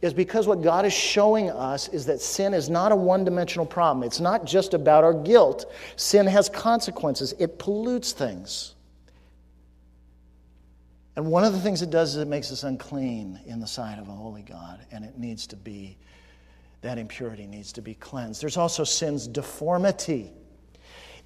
[0.03, 3.67] Is because what God is showing us is that sin is not a one dimensional
[3.67, 4.05] problem.
[4.05, 5.73] It's not just about our guilt.
[5.97, 8.76] Sin has consequences, it pollutes things.
[11.17, 13.99] And one of the things it does is it makes us unclean in the sight
[13.99, 15.97] of a holy God, and it needs to be,
[16.83, 18.43] that impurity needs to be cleansed.
[18.43, 20.31] There's also sin's deformity.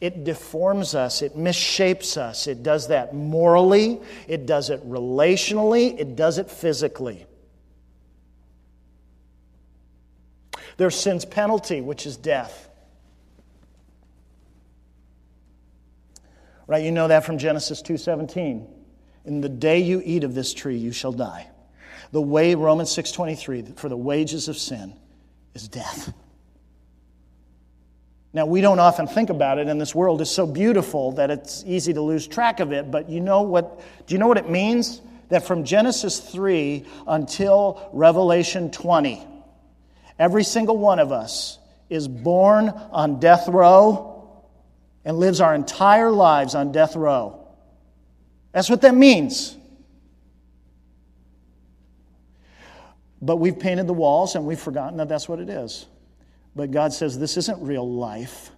[0.01, 2.47] It deforms us, it misshapes us.
[2.47, 7.27] It does that morally, it does it relationally, it does it physically.
[10.77, 12.69] There's sin's penalty, which is death.
[16.67, 18.80] Right, you know that from Genesis 2:17.
[19.25, 21.49] In the day you eat of this tree, you shall die.
[22.13, 24.95] The way, Romans 6.23, for the wages of sin
[25.55, 26.13] is death.
[28.33, 31.65] Now, we don't often think about it, and this world is so beautiful that it's
[31.67, 34.49] easy to lose track of it, but you know what, do you know what it
[34.49, 35.01] means?
[35.31, 39.27] That from Genesis 3 until Revelation 20,
[40.19, 41.59] every single one of us
[41.89, 44.29] is born on death row
[45.05, 47.40] and lives our entire lives on death row.
[48.53, 49.57] That's what that means.
[53.23, 55.87] But we've painted the walls and we've forgotten that that's what it is.
[56.57, 58.51] But God says this isn't real life.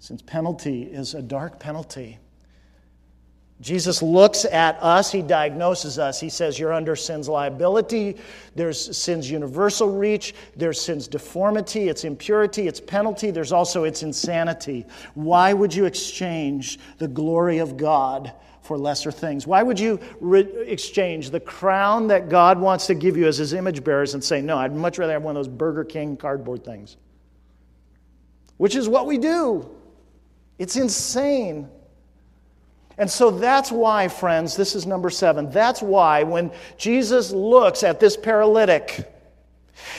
[0.00, 2.18] Since penalty is a dark penalty,
[3.60, 6.18] Jesus looks at us, he diagnoses us.
[6.18, 8.16] He says, You're under sin's liability.
[8.54, 10.34] There's sin's universal reach.
[10.56, 13.30] There's sin's deformity, its impurity, its penalty.
[13.30, 14.86] There's also its insanity.
[15.12, 18.32] Why would you exchange the glory of God
[18.62, 19.46] for lesser things?
[19.46, 23.52] Why would you re- exchange the crown that God wants to give you as his
[23.52, 26.64] image bearers and say, No, I'd much rather have one of those Burger King cardboard
[26.64, 26.96] things?
[28.56, 29.70] Which is what we do.
[30.58, 31.68] It's insane.
[33.00, 35.50] And so that's why, friends, this is number seven.
[35.50, 39.10] That's why when Jesus looks at this paralytic,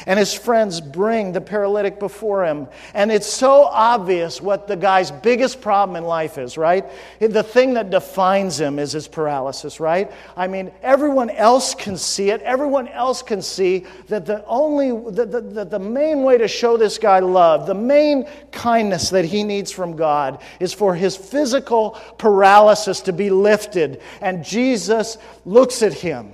[0.06, 2.68] and his friends bring the paralytic before him.
[2.94, 6.86] And it's so obvious what the guy's biggest problem in life is, right?
[7.20, 10.12] The thing that defines him is his paralysis, right?
[10.36, 12.42] I mean, everyone else can see it.
[12.42, 16.98] Everyone else can see that the only, the, the, the main way to show this
[16.98, 23.02] guy love, the main kindness that he needs from God is for his physical paralysis
[23.02, 24.02] to be lifted.
[24.22, 26.34] And Jesus looks at him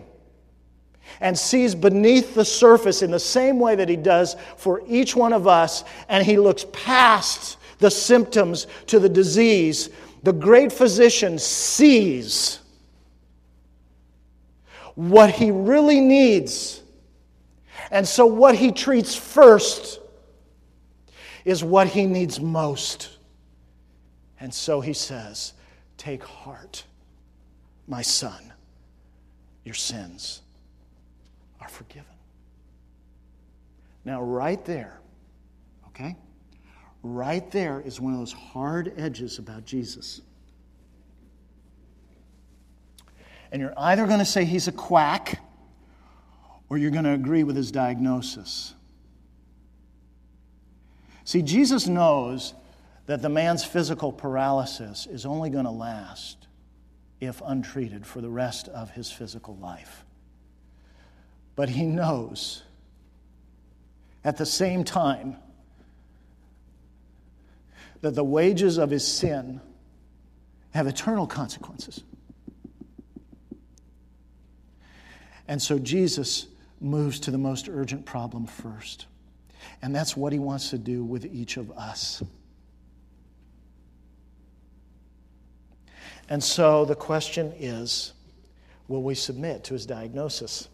[1.21, 5.33] and sees beneath the surface in the same way that he does for each one
[5.33, 9.89] of us, and he looks past the symptoms to the disease.
[10.23, 12.59] The great physician sees
[14.95, 16.81] what he really needs.
[17.91, 19.99] And so, what he treats first
[21.45, 23.17] is what he needs most.
[24.39, 25.53] And so he says,
[25.97, 26.83] Take heart,
[27.87, 28.53] my son,
[29.63, 30.41] your sins
[31.67, 32.05] are forgiven.
[34.05, 34.99] Now, right there,
[35.89, 36.15] okay?
[37.03, 40.21] Right there is one of those hard edges about Jesus.
[43.51, 45.41] And you're either going to say he's a quack
[46.69, 48.73] or you're going to agree with his diagnosis.
[51.25, 52.53] See, Jesus knows
[53.07, 56.47] that the man's physical paralysis is only going to last
[57.19, 60.05] if untreated for the rest of his physical life.
[61.57, 62.61] But he knows
[64.23, 65.37] at the same time
[68.01, 69.59] that the wages of his sin
[70.69, 72.03] have eternal consequences.
[75.47, 76.45] And so Jesus
[76.79, 79.07] moves to the most urgent problem first.
[79.81, 82.21] And that's what he wants to do with each of us.
[86.29, 88.13] And so the question is
[88.87, 90.69] will we submit to his diagnosis?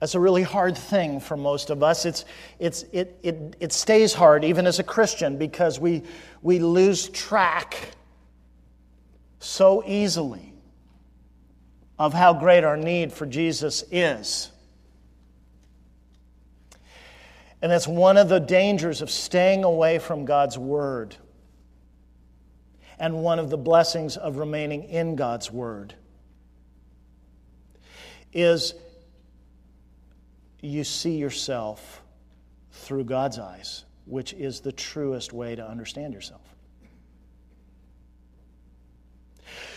[0.00, 2.04] That's a really hard thing for most of us.
[2.04, 2.24] It's,
[2.58, 6.04] it's, it, it, it stays hard even as a Christian because we,
[6.40, 7.90] we lose track
[9.40, 10.52] so easily
[11.98, 14.50] of how great our need for Jesus is.
[17.60, 21.16] And that's one of the dangers of staying away from God's Word,
[23.00, 25.94] and one of the blessings of remaining in God's Word
[28.32, 28.74] is
[30.60, 32.02] you see yourself
[32.72, 36.42] through God's eyes, which is the truest way to understand yourself.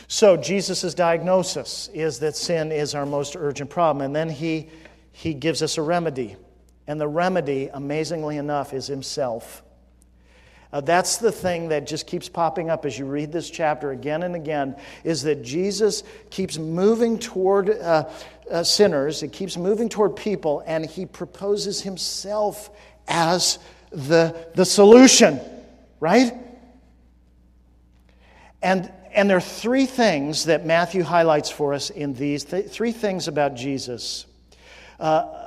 [0.07, 4.03] So, Jesus' diagnosis is that sin is our most urgent problem.
[4.05, 4.69] And then he,
[5.13, 6.35] he gives us a remedy.
[6.85, 9.63] And the remedy, amazingly enough, is Himself.
[10.73, 14.23] Uh, that's the thing that just keeps popping up as you read this chapter again
[14.23, 18.09] and again is that Jesus keeps moving toward uh,
[18.51, 22.69] uh, sinners, it keeps moving toward people, and he proposes himself
[23.07, 23.59] as
[23.91, 25.39] the, the solution,
[25.99, 26.33] right?
[28.61, 32.91] And, and there are three things that Matthew highlights for us in these th- three
[32.91, 34.25] things about Jesus.
[34.99, 35.40] Uh,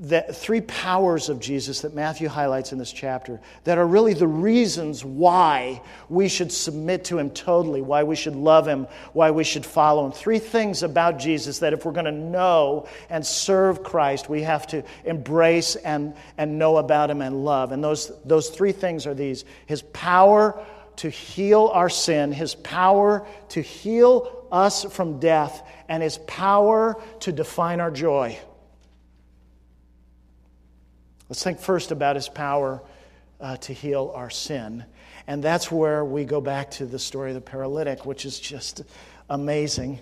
[0.00, 4.26] that three powers of Jesus that Matthew highlights in this chapter that are really the
[4.26, 9.44] reasons why we should submit to him totally, why we should love him, why we
[9.44, 10.12] should follow him.
[10.12, 14.66] Three things about Jesus that if we're going to know and serve Christ, we have
[14.68, 17.70] to embrace and, and know about him and love.
[17.70, 20.64] And those, those three things are these his power
[20.96, 27.32] to heal our sin, his power to heal us from death, and his power to
[27.32, 28.38] define our joy.
[31.28, 32.82] Let's think first about his power
[33.40, 34.84] uh, to heal our sin.
[35.26, 38.82] And that's where we go back to the story of the paralytic, which is just
[39.30, 40.00] amazing.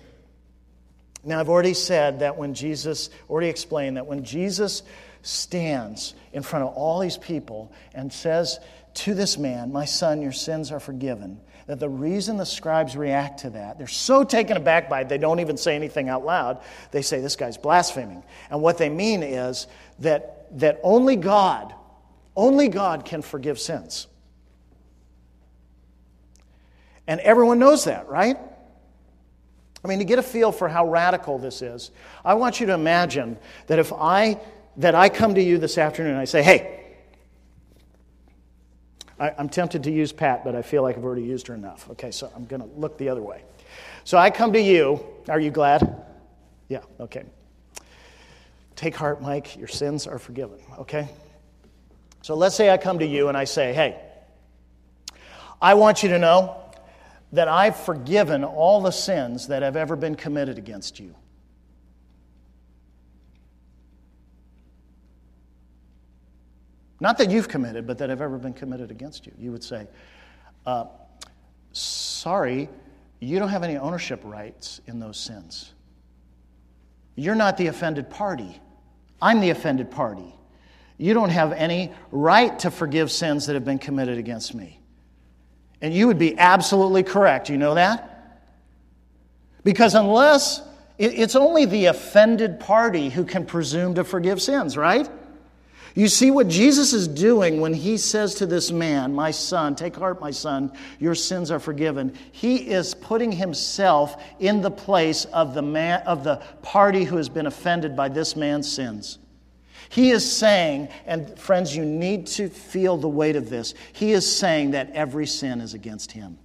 [1.23, 4.83] Now, I've already said that when Jesus, already explained that when Jesus
[5.21, 8.59] stands in front of all these people and says
[8.95, 13.39] to this man, My son, your sins are forgiven, that the reason the scribes react
[13.39, 16.61] to that, they're so taken aback by it, they don't even say anything out loud.
[16.91, 18.23] They say, This guy's blaspheming.
[18.49, 19.67] And what they mean is
[19.99, 21.73] that that only God
[22.35, 24.07] Only God can forgive sins.
[27.05, 28.37] And everyone knows that, right?
[29.83, 31.91] I mean, to get a feel for how radical this is,
[32.23, 33.37] I want you to imagine
[33.67, 34.39] that if I
[34.77, 36.83] that I come to you this afternoon and I say, "Hey,
[39.19, 41.89] I, am tempted to use Pat, but I feel like I've already used her enough.
[41.91, 43.43] Okay, so I'm going to look the other way.
[44.03, 45.05] So I come to you.
[45.29, 46.03] Are you glad?
[46.69, 47.25] Yeah, okay.
[48.83, 49.55] Take heart, Mike.
[49.55, 51.07] Your sins are forgiven, okay?
[52.21, 53.97] So let's say I come to you and I say, hey,
[55.61, 56.61] I want you to know
[57.31, 61.15] that I've forgiven all the sins that have ever been committed against you.
[66.99, 69.31] Not that you've committed, but that have ever been committed against you.
[69.39, 69.87] You would say,
[70.65, 70.87] uh,
[71.71, 72.67] Sorry,
[73.21, 75.71] you don't have any ownership rights in those sins.
[77.15, 78.59] You're not the offended party.
[79.23, 80.35] I'm the offended party.
[80.97, 84.81] You don't have any right to forgive sins that have been committed against me.
[85.81, 87.49] And you would be absolutely correct.
[87.49, 88.41] You know that?
[89.63, 90.61] Because unless
[90.97, 95.09] it's only the offended party who can presume to forgive sins, right?
[95.95, 99.95] You see what Jesus is doing when he says to this man, My son, take
[99.95, 102.17] heart, my son, your sins are forgiven.
[102.31, 107.29] He is putting himself in the place of the, man, of the party who has
[107.29, 109.19] been offended by this man's sins.
[109.89, 113.75] He is saying, and friends, you need to feel the weight of this.
[113.93, 116.39] He is saying that every sin is against him.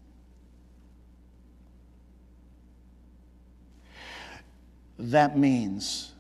[4.99, 6.13] That means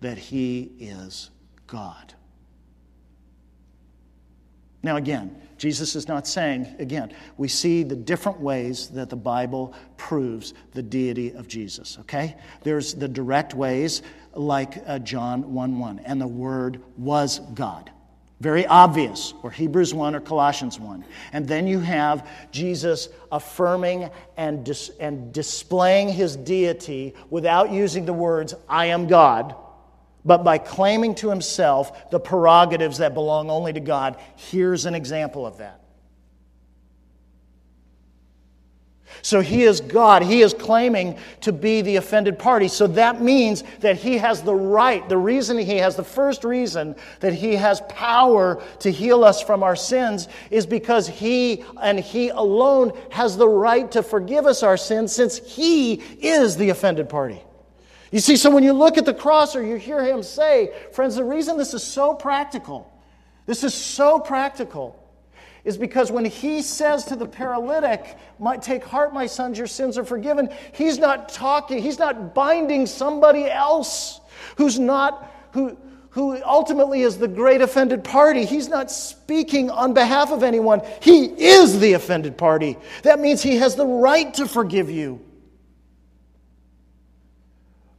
[0.00, 1.30] that he is
[1.66, 2.14] God.
[4.82, 9.74] Now, again, Jesus is not saying, again, we see the different ways that the Bible
[9.98, 12.36] proves the deity of Jesus, okay?
[12.62, 14.00] There's the direct ways,
[14.32, 17.90] like uh, John 1 1, and the Word was God.
[18.40, 21.04] Very obvious, or Hebrews 1 or Colossians 1.
[21.34, 24.08] And then you have Jesus affirming
[24.38, 29.54] and, dis- and displaying his deity without using the words, I am God
[30.24, 34.16] but by claiming to himself the prerogatives that belong only to God.
[34.36, 35.80] Here's an example of that.
[39.22, 40.22] So he is God.
[40.22, 42.68] He is claiming to be the offended party.
[42.68, 46.96] So that means that he has the right, the reason he has, the first reason
[47.20, 52.30] that he has power to heal us from our sins is because he and he
[52.30, 57.42] alone has the right to forgive us our sins since he is the offended party.
[58.10, 61.16] You see, so when you look at the cross or you hear him say, friends,
[61.16, 62.90] the reason this is so practical,
[63.46, 64.96] this is so practical,
[65.62, 68.16] is because when he says to the paralytic,
[68.62, 73.48] Take heart, my sons, your sins are forgiven, he's not talking, he's not binding somebody
[73.48, 74.20] else
[74.56, 75.76] who's not, who,
[76.10, 78.44] who ultimately is the great offended party.
[78.44, 80.82] He's not speaking on behalf of anyone.
[81.00, 82.76] He is the offended party.
[83.04, 85.20] That means he has the right to forgive you.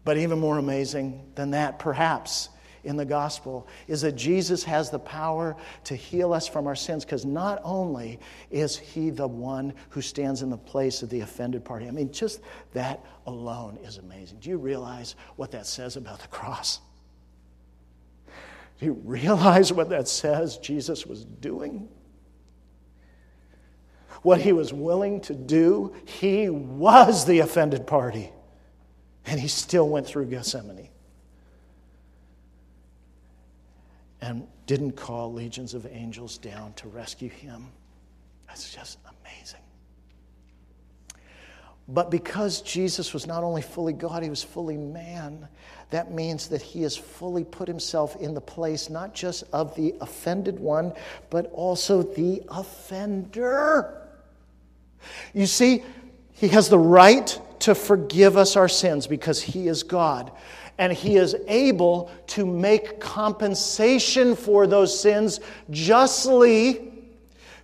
[0.03, 2.49] But even more amazing than that, perhaps,
[2.83, 7.05] in the gospel is that Jesus has the power to heal us from our sins
[7.05, 11.63] because not only is he the one who stands in the place of the offended
[11.63, 12.41] party, I mean, just
[12.73, 14.39] that alone is amazing.
[14.39, 16.79] Do you realize what that says about the cross?
[18.79, 21.87] Do you realize what that says Jesus was doing?
[24.23, 25.95] What he was willing to do?
[26.05, 28.31] He was the offended party.
[29.25, 30.89] And he still went through Gethsemane
[34.21, 37.67] and didn't call legions of angels down to rescue him.
[38.47, 39.59] That's just amazing.
[41.87, 45.47] But because Jesus was not only fully God, he was fully man,
[45.89, 49.95] that means that he has fully put himself in the place not just of the
[49.99, 50.93] offended one,
[51.29, 54.07] but also the offender.
[55.33, 55.83] You see,
[56.31, 60.31] he has the right to forgive us our sins because He is God.
[60.77, 65.39] And He is able to make compensation for those sins
[65.69, 66.91] justly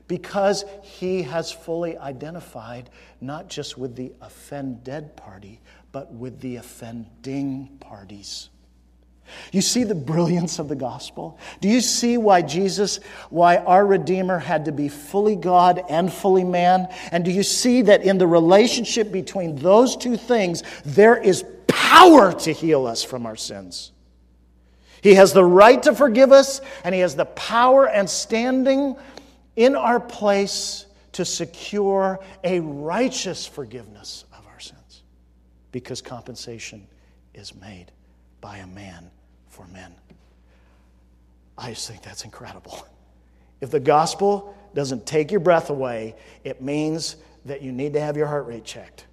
[0.08, 2.90] because He has fully identified
[3.22, 5.60] not just with the offended party,
[5.92, 8.50] but with the offending parties.
[9.52, 11.38] You see the brilliance of the gospel?
[11.62, 13.00] Do you see why Jesus,
[13.30, 16.88] why our Redeemer had to be fully God and fully man?
[17.12, 22.34] And do you see that in the relationship between those two things, there is power
[22.34, 23.92] to heal us from our sins?
[25.02, 28.96] He has the right to forgive us, and He has the power and standing
[29.56, 35.04] in our place to secure a righteous forgiveness of our sins
[35.72, 36.88] because compensation
[37.34, 37.92] is made
[38.42, 39.10] by a man
[39.58, 39.92] for men.
[41.58, 42.88] I just think that's incredible.
[43.60, 48.16] If the gospel doesn't take your breath away, it means that you need to have
[48.16, 49.06] your heart rate checked.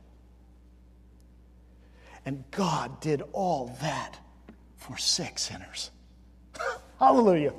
[2.27, 4.19] And God did all that
[4.77, 5.91] for sick sinners.
[6.99, 7.55] Hallelujah.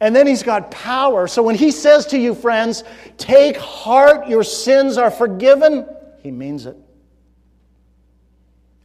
[0.00, 1.26] And then he's got power.
[1.26, 2.82] So when he says to you, friends,
[3.18, 5.86] take heart, your sins are forgiven,
[6.22, 6.76] he means it.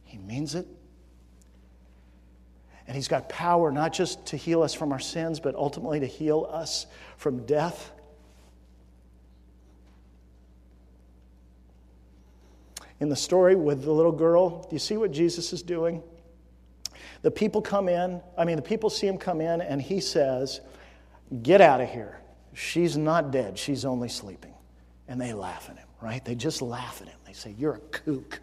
[0.04, 0.66] He means it.
[2.86, 6.06] And he's got power not just to heal us from our sins, but ultimately to
[6.06, 7.92] heal us from death.
[13.00, 16.02] In the story with the little girl, do you see what Jesus is doing?
[17.22, 20.60] The people come in, I mean, the people see him come in, and he says,
[21.42, 22.20] Get out of here.
[22.52, 24.54] She's not dead, she's only sleeping.
[25.08, 26.24] And they laugh at him, right?
[26.24, 27.18] They just laugh at him.
[27.26, 28.40] They say, You're a kook.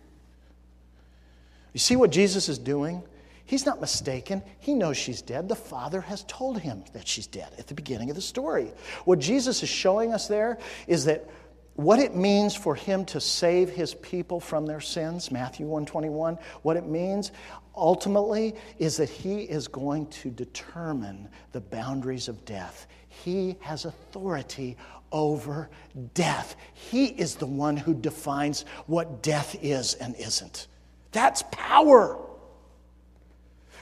[1.74, 3.04] You see what Jesus is doing?
[3.50, 4.44] He's not mistaken.
[4.60, 5.50] He knows she's dead.
[5.50, 8.72] The Father has told him that she's dead at the beginning of the story.
[9.06, 11.28] What Jesus is showing us there is that
[11.74, 16.78] what it means for him to save his people from their sins, Matthew 121, what
[16.78, 17.32] it means
[17.76, 22.86] ultimately is that he is going to determine the boundaries of death.
[23.08, 24.78] He has authority
[25.12, 25.72] over
[26.14, 26.56] death.
[26.76, 30.68] He is the one who defines what death is and isn't.
[31.12, 32.29] That's power.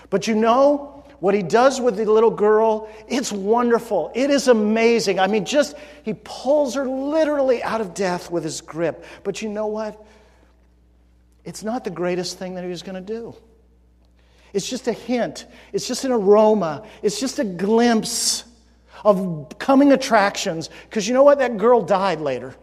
[0.10, 4.12] But you know, what he does with the little girl, it's wonderful.
[4.14, 5.20] It is amazing.
[5.20, 9.04] I mean, just, he pulls her literally out of death with his grip.
[9.24, 10.06] But you know what?
[11.44, 13.36] It's not the greatest thing that he was going to do.
[14.54, 18.44] It's just a hint, it's just an aroma, it's just a glimpse
[19.04, 20.70] of coming attractions.
[20.90, 21.40] Because you know what?
[21.40, 22.56] That girl died later.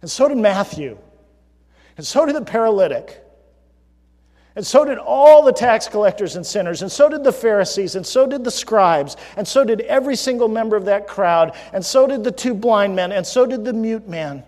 [0.00, 0.98] And so did Matthew.
[1.96, 3.22] And so did the paralytic.
[4.54, 8.06] And so did all the tax collectors and sinners, and so did the Pharisees, and
[8.06, 12.06] so did the scribes, and so did every single member of that crowd, and so
[12.06, 14.44] did the two blind men, and so did the mute man.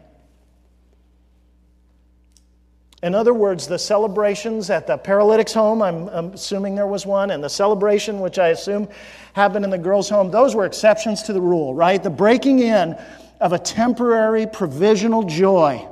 [3.03, 7.43] In other words, the celebrations at the paralytic's home, I'm, assuming there was one, and
[7.43, 8.89] the celebration, which I assume
[9.33, 12.03] happened in the girl's home, those were exceptions to the rule, right?
[12.03, 12.97] The breaking in
[13.41, 15.87] of a temporary provisional joy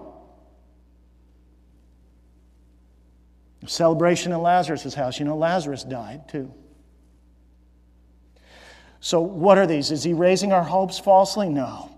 [3.67, 5.19] Celebration in Lazarus' house.
[5.19, 6.53] You know, Lazarus died too.
[9.01, 9.91] So, what are these?
[9.91, 11.49] Is he raising our hopes falsely?
[11.49, 11.91] No.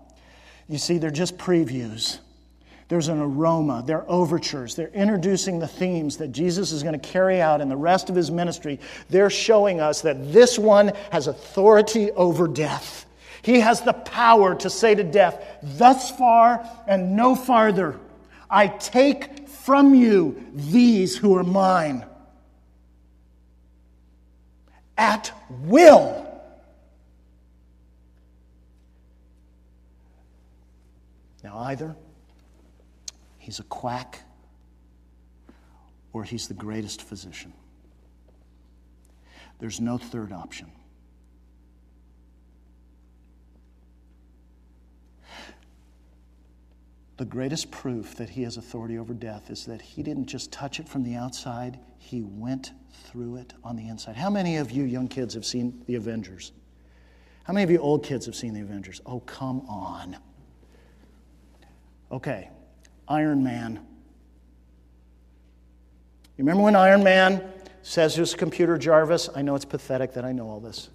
[0.67, 2.19] You see, they're just previews.
[2.87, 7.41] There's an aroma, they're overtures, they're introducing the themes that Jesus is going to carry
[7.41, 8.79] out in the rest of his ministry.
[9.09, 13.07] They're showing us that this one has authority over death.
[13.41, 17.99] He has the power to say to death, Thus far and no farther.
[18.55, 22.05] I take from you these who are mine
[24.97, 26.25] at will.
[31.43, 31.97] Now, either
[33.39, 34.21] he's a quack
[36.13, 37.51] or he's the greatest physician.
[39.59, 40.71] There's no third option.
[47.17, 50.79] The greatest proof that he has authority over death is that he didn't just touch
[50.79, 54.17] it from the outside, he went through it on the inside.
[54.17, 56.51] How many of you young kids have seen The Avengers?
[57.43, 58.99] How many of you old kids have seen The Avengers?
[59.05, 60.17] Oh, come on.
[62.11, 62.49] Okay,
[63.07, 63.79] Iron Man.
[66.37, 67.41] You remember when Iron Man
[67.81, 70.89] says to his computer, Jarvis, I know it's pathetic that I know all this.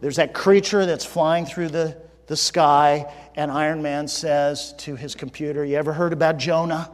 [0.00, 5.14] There's that creature that's flying through the the sky, and Iron Man says to his
[5.14, 6.90] computer, You ever heard about Jonah?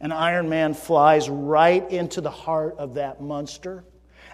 [0.00, 3.84] And Iron Man flies right into the heart of that monster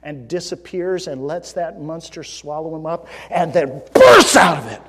[0.03, 4.81] and disappears and lets that monster swallow him up and then bursts out of it.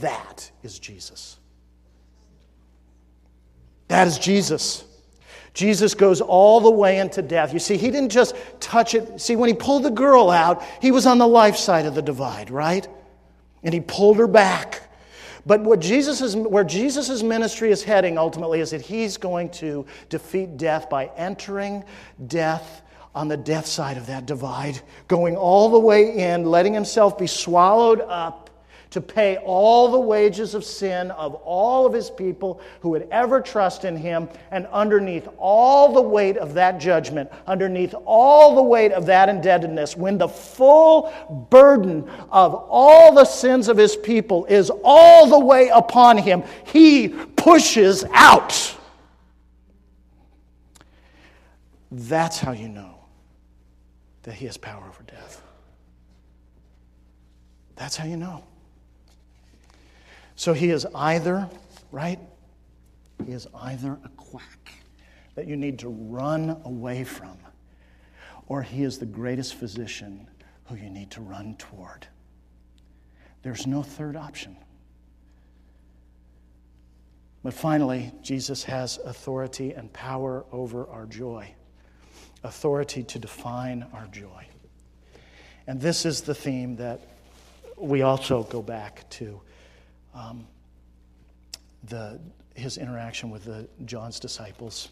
[0.00, 1.38] That is Jesus.
[3.88, 4.84] That is Jesus.
[5.52, 7.52] Jesus goes all the way into death.
[7.52, 9.20] You see, he didn't just touch it.
[9.20, 12.02] See, when he pulled the girl out, he was on the life side of the
[12.02, 12.86] divide, right?
[13.64, 14.82] And he pulled her back.
[15.46, 19.84] But what Jesus is, where Jesus' ministry is heading ultimately is that he's going to
[20.08, 21.84] defeat death by entering
[22.26, 22.82] death
[23.14, 27.26] on the death side of that divide, going all the way in, letting himself be
[27.26, 28.43] swallowed up
[28.94, 33.40] to pay all the wages of sin of all of his people who would ever
[33.40, 34.28] trust in him.
[34.52, 39.96] And underneath all the weight of that judgment, underneath all the weight of that indebtedness,
[39.96, 41.12] when the full
[41.50, 47.08] burden of all the sins of his people is all the way upon him, he
[47.08, 48.76] pushes out.
[51.90, 52.94] That's how you know
[54.22, 55.42] that he has power over death.
[57.74, 58.44] That's how you know.
[60.36, 61.48] So he is either,
[61.90, 62.18] right?
[63.24, 64.72] He is either a quack
[65.34, 67.38] that you need to run away from,
[68.48, 70.28] or he is the greatest physician
[70.66, 72.06] who you need to run toward.
[73.42, 74.56] There's no third option.
[77.42, 81.54] But finally, Jesus has authority and power over our joy,
[82.42, 84.46] authority to define our joy.
[85.66, 87.02] And this is the theme that
[87.76, 89.40] we also go back to
[90.14, 90.46] um,
[91.88, 92.18] the,
[92.54, 94.88] his interaction with the, John's disciples.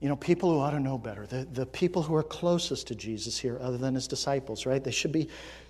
[0.00, 2.94] You know, people who ought to know better, the, the people who are closest to
[2.94, 4.82] Jesus here, other than his disciples, right?
[4.82, 5.28] They should be,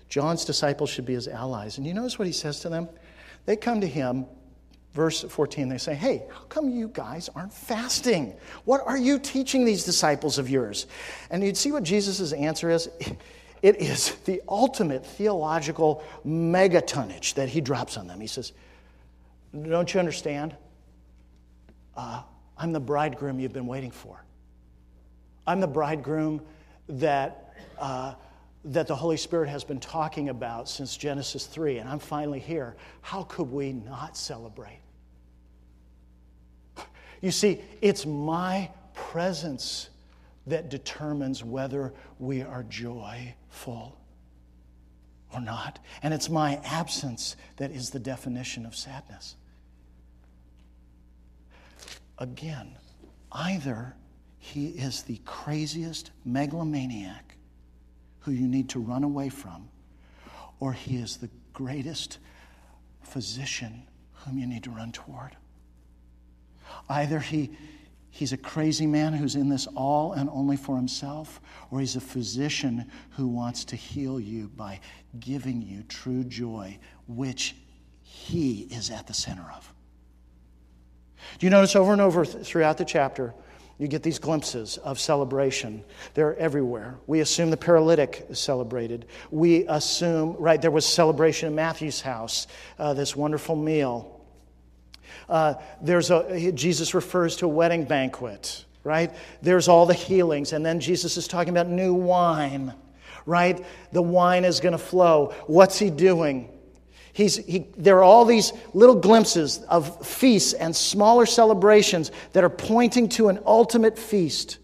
[0.09, 1.78] John's disciples should be his allies.
[1.78, 2.89] And you notice what he says to them?
[3.47, 4.26] They come to him,
[4.93, 8.35] verse 14, they say, Hey, how come you guys aren't fasting?
[8.64, 10.87] What are you teaching these disciples of yours?
[11.30, 12.89] And you'd see what Jesus' answer is.
[13.65, 18.21] It is the ultimate theological megatonnage that he drops on them.
[18.21, 18.53] He says,
[19.55, 20.55] Don't you understand?
[21.97, 22.21] Uh,
[22.59, 24.23] I'm the bridegroom you've been waiting for.
[25.47, 26.43] I'm the bridegroom
[26.91, 28.12] that, uh,
[28.67, 32.77] that the Holy Spirit has been talking about since Genesis 3, and I'm finally here.
[33.01, 34.81] How could we not celebrate?
[37.23, 39.89] You see, it's my presence
[40.47, 43.99] that determines whether we are joyful
[45.32, 45.78] or not.
[46.03, 49.36] And it's my absence that is the definition of sadness.
[52.18, 52.76] Again,
[53.32, 53.95] either
[54.38, 57.36] he is the craziest megalomaniac
[58.20, 59.68] who you need to run away from,
[60.61, 62.18] or he is the greatest
[63.03, 63.82] physician
[64.12, 65.36] whom you need to run toward.
[66.88, 67.51] Either he
[68.15, 71.41] he's a crazy man who's in this all and only for himself,
[71.73, 74.79] or he's a physician who wants to heal you by
[75.19, 77.57] giving you true joy, which
[78.03, 79.73] he is at the center of.
[81.41, 83.35] Do you notice over and over throughout the chapter,
[83.79, 85.83] you get these glimpses of celebration.
[86.15, 86.99] They're everywhere.
[87.09, 89.07] We assume the paralytic is celebrated.
[89.33, 92.47] We assume, right, there was celebration in Matthew's house,
[92.79, 94.14] uh, this wonderful meal.
[95.29, 99.11] Uh, there's a, Jesus refers to a wedding banquet, right?
[99.43, 100.53] There's all the healings.
[100.53, 102.75] And then Jesus is talking about new wine,
[103.27, 103.65] right?
[103.93, 105.35] The wine is going to flow.
[105.47, 106.49] What's he doing?
[107.12, 112.51] He's, he, there are all these little glimpses of feasts and smaller celebrations that are
[112.51, 114.59] pointing to an ultimate feast.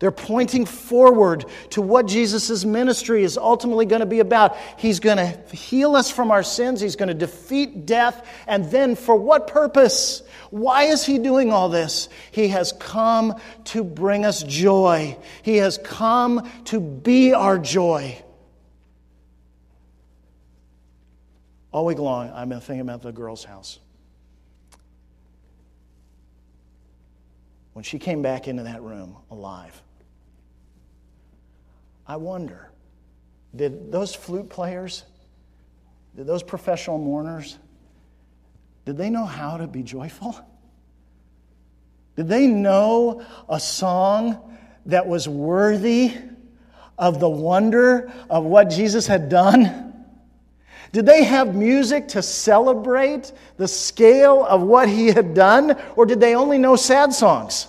[0.00, 4.56] They're pointing forward to what Jesus' ministry is ultimately going to be about.
[4.78, 8.96] He's going to heal us from our sins, He's going to defeat death, and then
[8.96, 10.22] for what purpose?
[10.48, 12.08] Why is He doing all this?
[12.30, 13.34] He has come
[13.66, 18.16] to bring us joy, He has come to be our joy.
[21.72, 23.78] All week long, I've been thinking about the girl's house.
[27.74, 29.80] When she came back into that room alive,
[32.10, 32.72] I wonder
[33.54, 35.04] did those flute players,
[36.16, 37.56] did those professional mourners,
[38.84, 40.34] did they know how to be joyful?
[42.16, 44.56] Did they know a song
[44.86, 46.12] that was worthy
[46.98, 49.94] of the wonder of what Jesus had done?
[50.90, 56.18] Did they have music to celebrate the scale of what he had done, or did
[56.18, 57.68] they only know sad songs?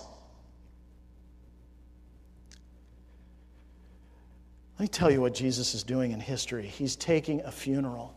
[4.82, 6.66] Let me tell you what Jesus is doing in history.
[6.66, 8.16] He's taking a funeral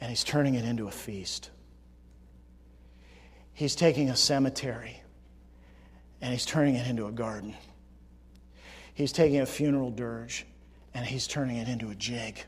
[0.00, 1.50] and he's turning it into a feast.
[3.52, 5.02] He's taking a cemetery
[6.22, 7.54] and he's turning it into a garden.
[8.94, 10.46] He's taking a funeral dirge
[10.94, 12.42] and he's turning it into a jig.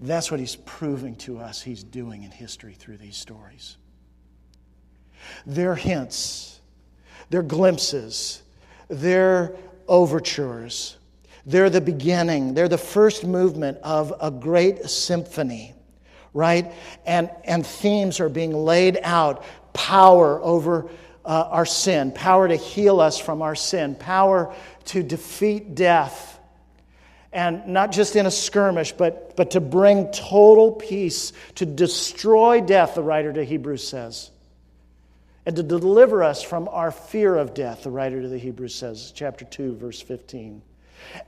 [0.00, 3.76] That's what he's proving to us he's doing in history through these stories.
[5.46, 6.60] They're hints,
[7.28, 8.42] they're glimpses,
[8.88, 9.54] they're
[9.86, 10.96] overtures
[11.50, 15.74] they're the beginning, they're the first movement of a great symphony,
[16.32, 16.72] right?
[17.04, 20.90] And, and themes are being laid out power over
[21.24, 24.54] uh, our sin, power to heal us from our sin, power
[24.86, 26.38] to defeat death.
[27.32, 32.96] And not just in a skirmish, but, but to bring total peace, to destroy death,
[32.96, 34.30] the writer to Hebrews says.
[35.46, 39.12] And to deliver us from our fear of death, the writer to the Hebrews says,
[39.14, 40.62] chapter 2, verse 15.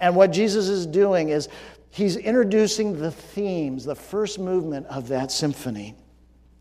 [0.01, 1.49] And what Jesus is doing is
[1.91, 5.95] he's introducing the themes, the first movement of that symphony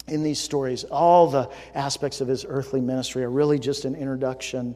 [0.07, 0.83] in these stories.
[0.85, 4.75] All the aspects of his earthly ministry are really just an introduction.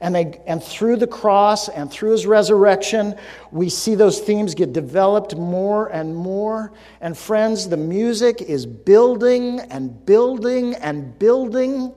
[0.00, 3.14] And, they, and through the cross and through his resurrection,
[3.52, 6.72] we see those themes get developed more and more.
[7.00, 11.94] And friends, the music is building and building and building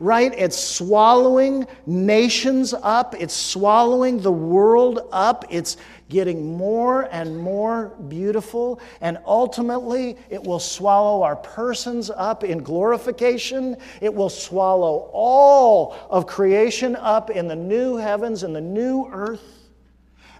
[0.00, 0.32] right?
[0.36, 5.76] It's swallowing nations up, it's swallowing the world up, it's
[6.08, 13.76] getting more and more beautiful, and ultimately it will swallow our persons up in glorification.
[14.00, 19.42] It will swallow all of creation up in the new heavens and the new earth.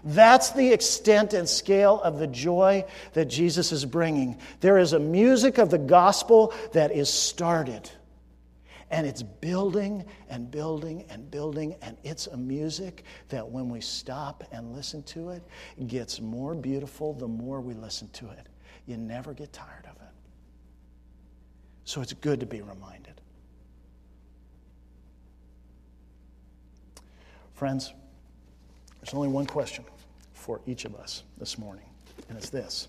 [0.03, 4.37] That's the extent and scale of the joy that Jesus is bringing.
[4.61, 7.89] There is a music of the gospel that is started.
[8.89, 14.45] And it's building and building and building, and it's a music that when we stop
[14.51, 15.43] and listen to it,
[15.87, 18.47] gets more beautiful the more we listen to it.
[18.85, 20.13] You never get tired of it.
[21.83, 23.19] So it's good to be reminded.
[27.53, 27.93] Friends,
[29.01, 29.83] there's only one question
[30.33, 31.85] for each of us this morning,
[32.29, 32.87] and it's this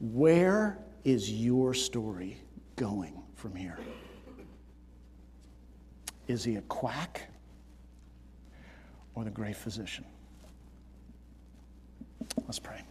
[0.00, 2.38] Where is your story
[2.76, 3.78] going from here?
[6.26, 7.28] Is he a quack
[9.14, 10.04] or the great physician?
[12.46, 12.82] Let's pray.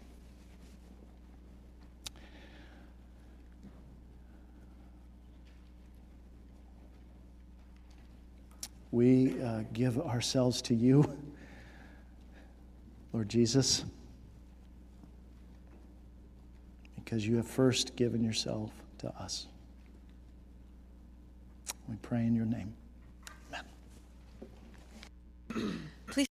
[8.92, 11.04] We uh, give ourselves to you,
[13.12, 13.84] Lord Jesus,
[16.96, 19.48] because you have first given yourself to us.
[21.90, 22.76] We pray in your name.
[25.56, 25.78] Mm-hmm.